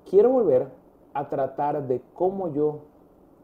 quiero 0.10 0.30
volver 0.30 0.68
a 1.14 1.28
tratar 1.30 1.88
de 1.88 2.02
cómo 2.14 2.50
yo, 2.50 2.80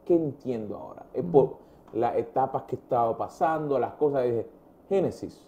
qué 0.06 0.16
entiendo 0.16 0.78
ahora, 0.78 1.06
por 1.32 1.58
las 1.94 2.16
etapas 2.16 2.64
que 2.64 2.76
he 2.76 2.80
estado 2.80 3.18
pasando, 3.18 3.80
las 3.80 3.94
cosas, 3.94 4.24
dije, 4.24 4.48
Génesis, 4.90 5.48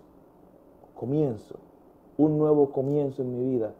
comienzo, 0.95 1.55
un 2.17 2.37
nuevo 2.37 2.71
comienzo 2.71 3.21
en 3.21 3.31
mi 3.31 3.55
vida. 3.55 3.73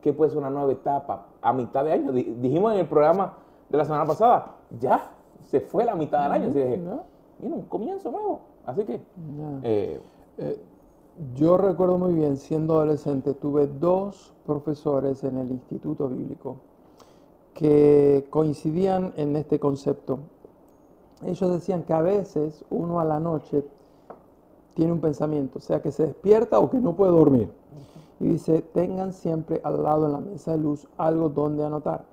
¿Qué 0.00 0.12
puede 0.12 0.30
ser 0.30 0.38
una 0.38 0.50
nueva 0.50 0.72
etapa 0.72 1.26
a 1.40 1.52
mitad 1.52 1.84
de 1.84 1.92
año? 1.92 2.10
Dijimos 2.12 2.72
en 2.72 2.80
el 2.80 2.88
programa 2.88 3.34
de 3.68 3.78
la 3.78 3.84
semana 3.84 4.04
pasada, 4.04 4.56
ya 4.80 5.12
se 5.42 5.60
fue 5.60 5.84
la 5.84 5.94
mitad 5.94 6.24
del 6.24 6.32
año. 6.32 6.48
Así 6.48 6.58
dije, 6.58 6.76
mira, 6.76 7.54
un 7.54 7.62
comienzo 7.62 8.10
nuevo. 8.10 8.40
Así 8.66 8.84
que... 8.84 9.00
Eh, 9.62 10.00
eh, 10.38 10.62
yo 11.34 11.58
recuerdo 11.58 11.98
muy 11.98 12.14
bien, 12.14 12.38
siendo 12.38 12.74
adolescente, 12.74 13.34
tuve 13.34 13.66
dos 13.66 14.32
profesores 14.46 15.22
en 15.24 15.36
el 15.36 15.50
Instituto 15.50 16.08
Bíblico 16.08 16.56
que 17.54 18.26
coincidían 18.30 19.12
en 19.16 19.36
este 19.36 19.58
concepto. 19.58 20.20
Ellos 21.24 21.50
decían 21.50 21.82
que 21.82 21.92
a 21.92 22.00
veces 22.00 22.64
uno 22.70 22.98
a 22.98 23.04
la 23.04 23.20
noche 23.20 23.64
tiene 24.74 24.92
un 24.92 25.00
pensamiento, 25.00 25.60
sea 25.60 25.82
que 25.82 25.92
se 25.92 26.06
despierta 26.06 26.58
o 26.58 26.70
que 26.70 26.78
no 26.78 26.96
puede 26.96 27.12
dormir. 27.12 27.50
Y 28.18 28.28
dice, 28.28 28.62
tengan 28.62 29.12
siempre 29.12 29.60
al 29.64 29.82
lado 29.82 30.06
en 30.06 30.12
la 30.12 30.20
mesa 30.20 30.52
de 30.52 30.58
luz 30.58 30.88
algo 30.96 31.28
donde 31.28 31.64
anotar. 31.64 32.04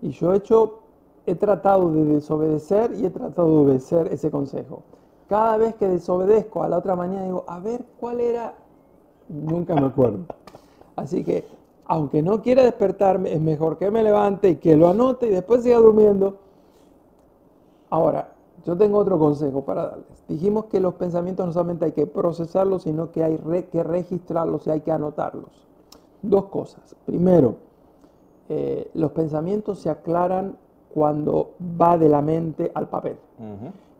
Y 0.00 0.10
yo 0.10 0.32
he 0.32 0.38
hecho, 0.38 0.80
he 1.26 1.34
tratado 1.34 1.90
de 1.92 2.04
desobedecer 2.04 2.92
y 2.94 3.04
he 3.04 3.10
tratado 3.10 3.48
de 3.48 3.56
obedecer 3.58 4.08
ese 4.12 4.30
consejo. 4.30 4.82
Cada 5.28 5.56
vez 5.56 5.74
que 5.74 5.88
desobedezco 5.88 6.62
a 6.62 6.68
la 6.68 6.78
otra 6.78 6.94
mañana 6.94 7.24
digo, 7.24 7.44
a 7.48 7.58
ver 7.58 7.84
cuál 7.98 8.20
era, 8.20 8.54
nunca 9.28 9.74
me 9.74 9.86
acuerdo. 9.86 10.20
Así 10.94 11.24
que, 11.24 11.44
aunque 11.86 12.22
no 12.22 12.42
quiera 12.42 12.62
despertarme, 12.62 13.32
es 13.32 13.40
mejor 13.40 13.76
que 13.76 13.90
me 13.90 14.02
levante 14.02 14.50
y 14.50 14.56
que 14.56 14.76
lo 14.76 14.88
anote 14.88 15.26
y 15.26 15.30
después 15.30 15.62
siga 15.62 15.78
durmiendo. 15.78 16.36
Ahora, 17.90 18.32
yo 18.64 18.76
tengo 18.76 18.98
otro 18.98 19.18
consejo 19.18 19.64
para 19.64 19.86
darles. 19.86 20.24
Dijimos 20.28 20.66
que 20.66 20.80
los 20.80 20.94
pensamientos 20.94 21.46
no 21.46 21.52
solamente 21.52 21.84
hay 21.84 21.92
que 21.92 22.06
procesarlos, 22.06 22.82
sino 22.82 23.12
que 23.12 23.22
hay 23.22 23.38
que 23.70 23.82
registrarlos 23.82 24.66
y 24.66 24.70
hay 24.70 24.80
que 24.80 24.90
anotarlos. 24.90 25.66
Dos 26.22 26.46
cosas. 26.46 26.96
Primero, 27.04 27.56
eh, 28.48 28.90
los 28.94 29.12
pensamientos 29.12 29.80
se 29.80 29.90
aclaran 29.90 30.56
cuando 30.92 31.52
va 31.80 31.98
de 31.98 32.08
la 32.08 32.22
mente 32.22 32.72
al 32.74 32.88
papel. 32.88 33.18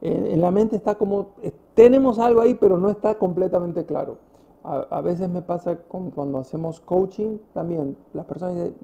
En, 0.00 0.40
la 0.40 0.50
mente 0.50 0.76
está 0.76 0.96
como, 0.96 1.28
eh, 1.42 1.52
tenemos 1.74 2.18
algo 2.18 2.40
ahí, 2.40 2.54
pero 2.54 2.78
no 2.78 2.90
está 2.90 3.16
completamente 3.16 3.84
claro. 3.84 4.18
A, 4.62 5.00
veces 5.00 5.28
me 5.28 5.42
pasa 5.42 5.76
con, 5.76 6.10
cuando 6.10 6.38
hacemos 6.38 6.80
coaching 6.80 7.38
también. 7.54 7.96
Las 8.12 8.26
personas 8.26 8.56
dicen, 8.56 8.74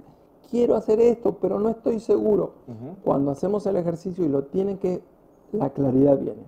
quiero 0.49 0.77
hacer 0.77 1.01
esto, 1.01 1.39
pero 1.41 1.59
no 1.59 1.71
estoy 1.71 1.99
seguro. 1.99 2.53
Cuando 3.03 3.33
hacemos 3.33 3.67
el 3.67 3.75
ejercicio 3.75 4.25
y 4.25 4.29
lo 4.29 4.45
tienen 4.45 4.79
que 4.79 5.03
la 5.51 5.71
claridad 5.71 6.19
viene. 6.19 6.45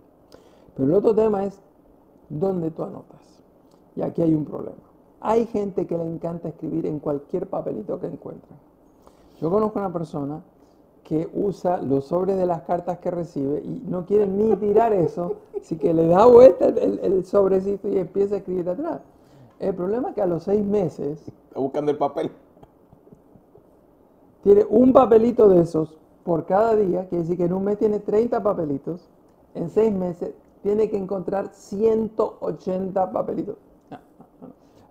Pero 0.77 0.89
el 0.89 0.95
otro 0.95 1.17
tema 1.17 1.45
es 1.45 1.61
dónde 2.29 2.71
tú 2.71 2.85
anotas. 2.85 3.43
Y 3.97 4.03
aquí 4.03 4.23
hay 4.23 4.35
un 4.35 4.45
problema. 4.45 4.77
Hay 5.21 5.47
gente 5.47 5.87
que 5.87 5.99
le 5.99 6.05
encanta 6.05 6.49
escribir 6.49 6.87
en 6.87 7.01
cualquier 7.01 7.49
papelito 7.49 7.99
que 7.99 8.07
encuentra. 8.07 8.55
Yo 9.41 9.51
conozco 9.51 9.79
una 9.79 9.93
persona 9.93 10.45
que 11.05 11.29
usa 11.35 11.81
los 11.83 12.07
sobres 12.07 12.37
de 12.37 12.47
las 12.47 12.63
cartas 12.63 12.99
que 12.99 13.11
recibe 13.11 13.61
y 13.61 13.83
no 13.87 14.07
quiere 14.07 14.27
ni 14.27 14.57
tirar 14.57 14.93
eso, 14.95 15.37
así 15.61 15.77
que 15.77 15.93
le 15.93 16.07
da 16.07 16.25
vuelta 16.25 16.67
el, 16.67 17.25
sobrecito 17.25 17.89
y 17.89 17.99
empieza 17.99 18.37
a 18.37 18.39
escribir 18.39 18.69
atrás. 18.69 19.01
El 19.61 19.75
problema 19.75 20.09
es 20.09 20.15
que 20.15 20.23
a 20.23 20.27
los 20.27 20.43
seis 20.45 20.65
meses... 20.65 21.21
Está 21.49 21.61
buscando 21.61 21.91
el 21.91 21.99
papel. 21.99 22.31
Tiene 24.43 24.65
un 24.69 24.93
papelito 24.93 25.49
de 25.49 25.61
esos 25.61 25.97
por 26.25 26.47
cada 26.47 26.75
día, 26.75 27.07
quiere 27.09 27.23
decir 27.23 27.37
que 27.37 27.45
en 27.45 27.53
un 27.53 27.65
mes 27.65 27.79
tiene 27.79 27.99
30 28.01 28.43
papelitos, 28.43 29.09
en 29.55 29.69
seis 29.69 29.93
meses 29.93 30.33
tiene 30.63 30.89
que 30.89 30.97
encontrar 30.97 31.51
180 31.53 33.13
papelitos. 33.13 33.57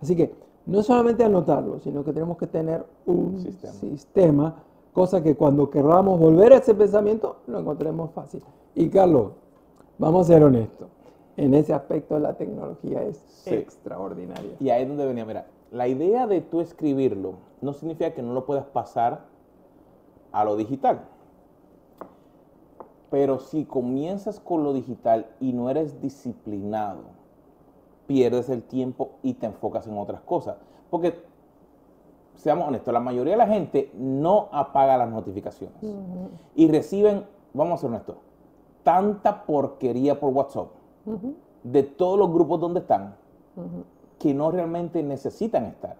Así 0.00 0.14
que 0.14 0.32
no 0.66 0.82
solamente 0.82 1.24
anotarlo, 1.24 1.80
sino 1.80 2.04
que 2.04 2.12
tenemos 2.12 2.38
que 2.38 2.46
tener 2.46 2.84
un 3.06 3.44
sistema. 3.80 4.54
Cosa 4.94 5.22
que 5.22 5.34
cuando 5.34 5.68
queramos 5.68 6.18
volver 6.18 6.52
a 6.54 6.56
ese 6.58 6.74
pensamiento 6.74 7.36
lo 7.46 7.58
encontremos 7.58 8.12
fácil. 8.12 8.42
Y 8.74 8.88
Carlos, 8.88 9.32
vamos 9.98 10.22
a 10.22 10.32
ser 10.32 10.42
honestos, 10.42 10.88
en 11.36 11.52
ese 11.52 11.74
aspecto 11.74 12.18
la 12.18 12.34
tecnología 12.34 13.02
es 13.02 13.46
extraordinaria. 13.46 14.52
Y 14.60 14.70
ahí 14.70 14.82
es 14.82 14.88
donde 14.88 15.04
venía, 15.04 15.26
mira, 15.26 15.46
la 15.72 15.88
idea 15.88 16.26
de 16.26 16.40
tú 16.40 16.60
escribirlo 16.60 17.34
no 17.60 17.72
significa 17.72 18.14
que 18.14 18.22
no 18.22 18.32
lo 18.32 18.46
puedas 18.46 18.66
pasar 18.66 19.24
a 20.30 20.44
lo 20.44 20.56
digital. 20.56 21.00
Pero 23.10 23.40
si 23.40 23.64
comienzas 23.64 24.38
con 24.38 24.62
lo 24.62 24.72
digital 24.72 25.26
y 25.40 25.52
no 25.52 25.70
eres 25.70 26.00
disciplinado, 26.00 27.02
pierdes 28.06 28.48
el 28.48 28.62
tiempo 28.62 29.10
y 29.22 29.34
te 29.34 29.46
enfocas 29.46 29.86
en 29.86 29.98
otras 29.98 30.20
cosas. 30.20 30.56
Porque, 30.90 31.14
seamos 32.36 32.68
honestos, 32.68 32.92
la 32.92 33.00
mayoría 33.00 33.34
de 33.34 33.38
la 33.38 33.46
gente 33.46 33.90
no 33.94 34.48
apaga 34.52 34.96
las 34.96 35.10
notificaciones. 35.10 35.76
Y 36.54 36.68
reciben, 36.68 37.24
vamos 37.52 37.74
a 37.74 37.76
ser 37.78 37.90
honestos, 37.90 38.16
tanta 38.82 39.44
porquería 39.44 40.18
por 40.18 40.32
WhatsApp 40.32 40.68
de 41.62 41.82
todos 41.82 42.18
los 42.18 42.32
grupos 42.32 42.60
donde 42.60 42.80
están 42.80 43.14
que 44.18 44.32
no 44.34 44.50
realmente 44.50 45.02
necesitan 45.02 45.64
estar. 45.66 45.96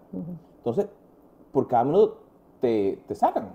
Entonces, 0.57 0.87
por 1.51 1.67
cada 1.67 1.83
minuto 1.83 2.17
te, 2.59 3.01
te 3.07 3.15
sacan. 3.15 3.49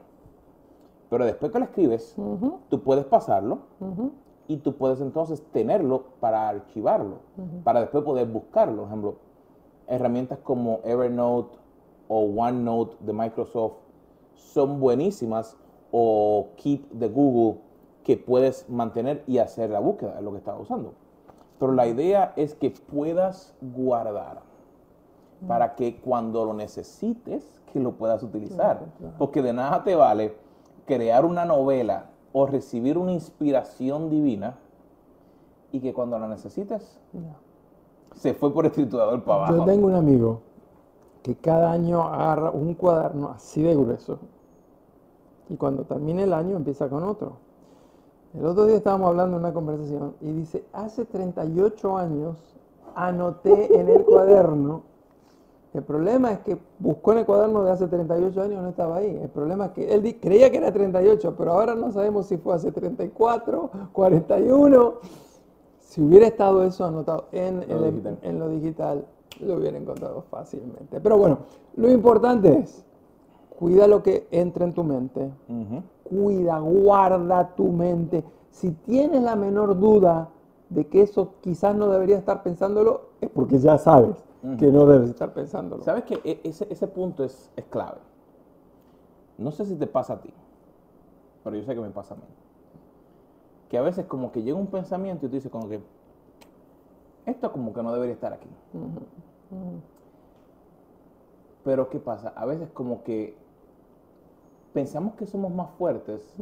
Pero 1.09 1.25
después 1.25 1.51
que 1.51 1.59
lo 1.59 1.65
escribes, 1.65 2.17
tú 2.69 2.81
puedes 2.83 3.05
pasarlo 3.05 3.59
y 4.47 4.59
tú 4.59 4.77
puedes 4.77 5.01
entonces 5.01 5.43
tenerlo 5.53 6.05
para 6.21 6.49
archivarlo, 6.49 7.17
para 7.65 7.81
después 7.81 8.05
poder 8.05 8.27
buscarlo. 8.29 8.83
Por 8.83 8.87
ejemplo, 8.87 9.15
herramientas 9.87 10.39
como 10.39 10.81
Evernote 10.85 11.57
o 12.13 12.25
OneNote 12.25 12.97
de 12.99 13.13
Microsoft 13.13 13.75
son 14.35 14.81
buenísimas 14.81 15.57
o 15.93 16.49
Keep 16.57 16.91
de 16.91 17.09
Google 17.09 17.61
que 18.03 18.17
puedes 18.17 18.69
mantener 18.69 19.23
y 19.29 19.39
hacer 19.39 19.71
la 19.71 19.79
búsqueda, 19.79 20.17
es 20.19 20.25
lo 20.25 20.33
que 20.33 20.39
estaba 20.39 20.59
usando. 20.59 20.95
Pero 21.61 21.73
la 21.73 21.87
idea 21.87 22.33
es 22.35 22.57
que 22.57 22.71
puedas 22.71 23.55
guardar 23.61 24.41
para 25.47 25.77
que 25.77 26.01
cuando 26.01 26.45
lo 26.45 26.53
necesites, 26.53 27.63
que 27.73 27.79
lo 27.79 27.93
puedas 27.93 28.25
utilizar. 28.25 28.81
Porque 29.17 29.41
de 29.41 29.53
nada 29.53 29.85
te 29.85 29.95
vale 29.95 30.35
crear 30.87 31.25
una 31.25 31.45
novela 31.45 32.07
o 32.33 32.45
recibir 32.45 32.99
una 32.99 33.13
inspiración 33.13 34.11
divina 34.11 34.59
y 35.71 35.79
que 35.79 35.95
cuando 35.95 36.19
la 36.19 36.27
necesites 36.27 36.99
se 38.15 38.35
fue 38.35 38.53
por 38.53 38.67
el 38.67 38.73
triturador 38.73 39.23
para 39.23 39.45
abajo. 39.47 39.59
Yo 39.59 39.65
tengo 39.65 39.87
un 39.87 39.95
amigo 39.95 40.50
que 41.23 41.35
cada 41.37 41.73
año 41.73 42.03
agarra 42.03 42.51
un 42.51 42.75
cuaderno 42.75 43.31
así 43.31 43.63
de 43.63 43.75
grueso 43.75 44.19
y 45.49 45.57
cuando 45.57 45.85
termine 45.85 46.23
el 46.23 46.33
año 46.33 46.57
empieza 46.57 46.89
con 46.89 47.03
otro. 47.03 47.33
El 48.35 48.47
otro 48.47 48.67
día 48.67 48.77
estábamos 48.77 49.09
hablando 49.09 49.37
en 49.37 49.45
una 49.45 49.53
conversación 49.53 50.15
y 50.21 50.33
dice, 50.33 50.65
hace 50.73 51.05
38 51.05 51.99
años 51.99 52.37
anoté 52.95 53.79
en 53.79 53.89
el 53.89 54.05
cuaderno 54.05 54.91
el 55.73 55.85
problema 55.85 56.33
es 56.33 56.41
que 56.41 56.59
buscó 56.81 57.13
en 57.13 57.19
el 57.19 57.27
cuaderno 57.27 57.63
de 57.63 57.71
hace 57.71 57.87
38 57.87 58.43
años 58.43 58.59
y 58.59 58.63
no 58.63 58.69
estaba 58.71 58.97
ahí. 58.97 59.17
El 59.23 59.29
problema 59.29 59.67
es 59.67 59.73
que 59.73 59.95
él 59.95 60.19
creía 60.21 60.51
que 60.51 60.57
era 60.57 60.73
38, 60.73 61.35
pero 61.39 61.53
ahora 61.53 61.77
no 61.77 61.93
sabemos 61.93 62.27
si 62.27 62.39
fue 62.39 62.55
hace 62.55 62.73
34, 62.73 63.71
41. 63.93 64.95
Si 65.79 66.01
hubiera 66.01 66.27
estado 66.27 66.65
eso 66.65 66.85
anotado 66.85 67.27
en, 67.31 68.39
lo, 68.39 68.49
digital. 68.49 69.05
Lo 69.47 69.57
hubiera 69.57 69.79
encontrado 69.79 70.23
fácilmente. 70.23 71.01
Pero 71.01 71.19
bueno, 71.19 71.39
lo 71.77 71.91
importante 71.91 72.59
es, 72.59 72.85
cuida 73.59 73.87
lo 73.87 74.03
que 74.03 74.27
entra 74.31 74.65
en 74.65 74.73
tu 74.73 74.85
mente. 74.85 75.31
Cuida, 76.05 76.59
guarda 76.59 77.55
tu 77.55 77.69
mente. 77.69 78.25
Si 78.51 78.73
tienes 78.73 79.23
la 79.23 79.37
menor 79.37 79.79
duda 79.79 80.29
de 80.69 80.87
que 80.87 81.03
eso 81.03 81.35
quizás 81.41 81.75
no 81.75 81.89
debería 81.89 82.19
estar 82.19 82.43
pensándolo, 82.43 83.11
es 83.21 83.29
porque 83.31 83.59
ya 83.59 83.79
sabes 83.79 84.17
que 84.59 84.73
no 84.73 84.87
debes 84.87 85.11
estar 85.11 85.33
pensándolo. 85.33 85.83
¿Sabes 85.85 86.05
que 86.05 86.41
ese, 86.45 86.67
ese 86.71 86.87
punto 86.87 87.25
es, 87.25 87.51
es, 87.57 87.65
clave? 87.67 87.99
No 89.37 89.51
sé 89.53 89.65
si 89.67 89.77
te 89.77 89.87
pasa 89.87 90.15
a 90.15 90.21
ti, 90.21 90.33
pero 91.45 91.57
yo 91.57 91.63
sé 91.65 91.75
que 91.75 91.81
me 91.81 91.91
pasa 91.91 92.15
a 92.15 92.17
mí. 92.17 92.23
Que 93.69 93.79
a 93.79 93.83
veces 93.83 94.07
como 94.07 94.33
que 94.33 94.43
llega 94.43 94.59
un 94.59 94.67
pensamiento 94.67 95.27
y 95.27 95.29
tú 95.29 95.35
dices 95.35 95.51
como 95.51 95.69
que 95.69 95.81
esto 97.27 97.53
como 97.53 97.73
que 97.73 97.83
no 97.83 97.93
debería 97.93 98.15
estar 98.15 98.33
aquí. 98.33 98.49
Pero 101.65 101.89
¿qué 101.91 101.99
pasa? 101.99 102.33
A 102.37 102.45
veces 102.47 102.71
como 102.71 103.03
que 103.03 103.35
pensamos 104.73 105.15
que 105.15 105.27
somos 105.27 105.53
más 105.53 105.71
fuertes 105.73 106.35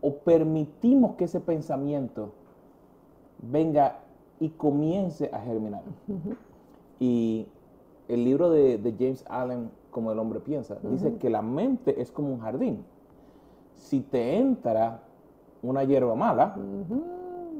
o 0.00 0.14
permitimos 0.18 1.16
que 1.16 1.24
ese 1.24 1.40
pensamiento 1.40 2.32
venga 3.40 4.00
y 4.40 4.50
comience 4.50 5.30
a 5.32 5.40
germinar. 5.40 5.82
Y 6.98 7.46
el 8.08 8.24
libro 8.24 8.50
de, 8.50 8.94
James 8.98 9.24
Allen, 9.28 9.70
como 9.90 10.12
el 10.12 10.18
hombre 10.18 10.40
piensa, 10.40 10.78
dice 10.82 11.16
que 11.16 11.30
la 11.30 11.42
mente 11.42 12.00
es 12.00 12.10
como 12.10 12.32
un 12.32 12.40
jardín. 12.40 12.84
Si 13.76 14.00
te 14.00 14.38
entra 14.38 15.02
una 15.62 15.84
hierba 15.84 16.14
mala, 16.14 16.56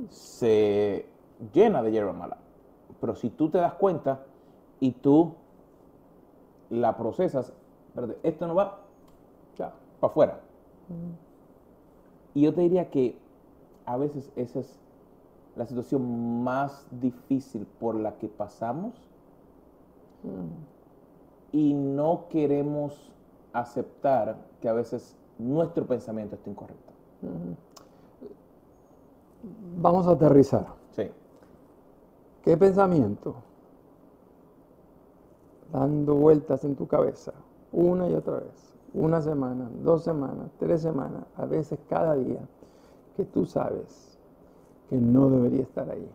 se 0.08 1.06
llena 1.52 1.82
de 1.82 1.92
hierba 1.92 2.12
mala. 2.12 2.38
Pero 3.00 3.14
si 3.14 3.30
tú 3.30 3.48
te 3.50 3.58
das 3.58 3.74
cuenta 3.74 4.24
y 4.80 4.92
tú 4.92 5.34
la 6.70 6.96
procesas, 6.96 7.52
esto 8.22 8.46
no 8.46 8.54
va 8.54 8.78
Ya. 9.58 9.72
para 10.00 10.10
afuera. 10.10 10.40
Y 12.34 12.42
yo 12.42 12.54
te 12.54 12.62
diría 12.62 12.90
que 12.90 13.18
a 13.84 13.96
veces 13.96 14.32
esa 14.36 14.60
es 14.60 14.78
la 15.56 15.66
situación 15.66 16.42
más 16.42 16.86
difícil 16.90 17.66
por 17.78 17.94
la 17.94 18.16
que 18.16 18.28
pasamos 18.28 18.94
y 21.52 21.74
no 21.74 22.24
queremos 22.30 23.12
aceptar 23.52 24.36
que 24.62 24.68
a 24.68 24.72
veces 24.72 25.16
nuestro 25.38 25.86
pensamiento 25.86 26.36
está 26.36 26.48
incorrecto. 26.48 26.92
Vamos 29.76 30.06
a 30.06 30.12
aterrizar. 30.12 30.66
¿Qué 32.42 32.56
pensamiento? 32.56 33.36
Dando 35.72 36.16
vueltas 36.16 36.64
en 36.64 36.74
tu 36.74 36.86
cabeza, 36.88 37.32
una 37.70 38.08
y 38.08 38.14
otra 38.14 38.40
vez, 38.40 38.74
una 38.94 39.22
semana, 39.22 39.70
dos 39.82 40.02
semanas, 40.02 40.50
tres 40.58 40.82
semanas, 40.82 41.24
a 41.36 41.46
veces 41.46 41.78
cada 41.88 42.14
día, 42.14 42.40
que 43.16 43.24
tú 43.24 43.46
sabes 43.46 44.18
que 44.90 44.96
no 44.96 45.30
debería 45.30 45.62
estar 45.62 45.88
ahí. 45.88 46.10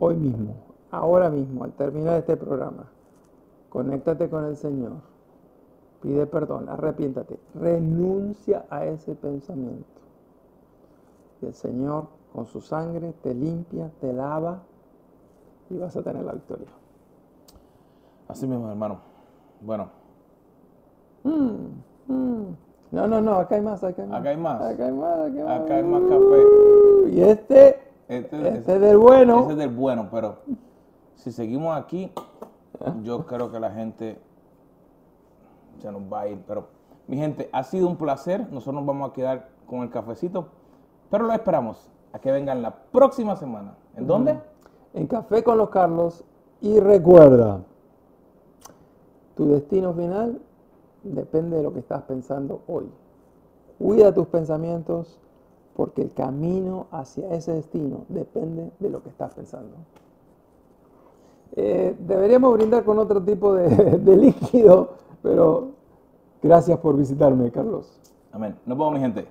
Hoy 0.00 0.16
mismo, 0.16 0.54
ahora 0.90 1.30
mismo, 1.30 1.64
al 1.64 1.72
terminar 1.72 2.18
este 2.18 2.36
programa, 2.36 2.90
conéctate 3.70 4.28
con 4.28 4.44
el 4.44 4.56
Señor, 4.56 4.94
pide 6.02 6.26
perdón, 6.26 6.68
arrepiéntate, 6.68 7.38
renuncia 7.54 8.66
a 8.70 8.84
ese 8.84 9.14
pensamiento. 9.14 9.86
Y 11.40 11.46
el 11.46 11.54
Señor 11.54 12.08
con 12.32 12.46
su 12.46 12.60
sangre 12.60 13.14
te 13.22 13.32
limpia, 13.32 13.90
te 14.00 14.12
lava 14.12 14.62
y 15.70 15.76
vas 15.78 15.96
a 15.96 16.02
tener 16.02 16.24
la 16.24 16.32
victoria. 16.32 16.66
Así 18.28 18.46
mismo, 18.46 18.68
hermano. 18.68 18.98
Bueno, 19.60 19.88
No, 22.92 23.06
no, 23.06 23.20
no, 23.20 23.34
acá 23.34 23.56
hay 23.56 23.60
más, 23.62 23.82
acá 23.82 24.02
hay 24.02 24.08
más. 24.08 24.20
Acá 24.20 24.30
hay 24.30 24.36
más. 24.36 24.62
Acá 24.62 24.86
hay 24.86 24.92
más, 24.92 25.18
acá 25.18 25.26
hay 25.26 25.44
más. 25.44 25.60
acá 25.60 25.74
hay 25.76 25.82
más 25.82 26.02
café. 26.02 27.10
Y 27.10 27.20
este, 27.20 27.80
Este, 28.08 28.48
este 28.48 28.74
es 28.74 28.80
del 28.80 28.96
bueno. 28.98 29.40
Ese 29.42 29.52
es 29.52 29.58
del 29.58 29.70
bueno, 29.70 30.08
pero 30.10 30.36
si 31.16 31.32
seguimos 31.32 31.76
aquí, 31.76 32.12
yo 33.02 33.26
creo 33.26 33.50
que 33.50 33.58
la 33.58 33.70
gente 33.70 34.18
se 35.80 35.90
nos 35.90 36.02
va 36.02 36.20
a 36.22 36.28
ir. 36.28 36.38
Pero, 36.46 36.68
mi 37.08 37.16
gente, 37.16 37.48
ha 37.52 37.64
sido 37.64 37.88
un 37.88 37.96
placer. 37.96 38.40
Nosotros 38.52 38.76
nos 38.76 38.86
vamos 38.86 39.10
a 39.10 39.12
quedar 39.12 39.48
con 39.66 39.80
el 39.80 39.90
cafecito, 39.90 40.46
pero 41.10 41.24
lo 41.24 41.32
esperamos 41.32 41.90
a 42.12 42.20
que 42.20 42.30
vengan 42.30 42.62
la 42.62 42.70
próxima 42.74 43.34
semana. 43.36 43.74
¿En 43.96 44.06
dónde? 44.06 44.38
En 44.96 45.06
Café 45.06 45.44
con 45.44 45.58
los 45.58 45.68
Carlos. 45.68 46.24
Y 46.62 46.80
recuerda, 46.80 47.60
tu 49.36 49.46
destino 49.50 49.92
final 49.92 50.40
depende 51.02 51.58
de 51.58 51.62
lo 51.62 51.72
que 51.72 51.80
estás 51.80 52.02
pensando 52.04 52.62
hoy. 52.66 52.86
Cuida 53.78 54.14
tus 54.14 54.26
pensamientos 54.28 55.18
porque 55.76 56.00
el 56.00 56.12
camino 56.14 56.86
hacia 56.90 57.30
ese 57.34 57.52
destino 57.52 58.06
depende 58.08 58.72
de 58.80 58.88
lo 58.88 59.02
que 59.02 59.10
estás 59.10 59.34
pensando. 59.34 59.76
Eh, 61.54 61.94
deberíamos 62.00 62.54
brindar 62.54 62.82
con 62.82 62.98
otro 62.98 63.22
tipo 63.22 63.54
de, 63.54 63.68
de 63.98 64.16
líquido, 64.16 64.94
pero 65.22 65.72
gracias 66.42 66.78
por 66.78 66.96
visitarme, 66.96 67.50
Carlos. 67.50 68.00
Amén. 68.32 68.56
Nos 68.64 68.78
vemos, 68.78 68.94
mi 68.94 69.00
gente. 69.00 69.28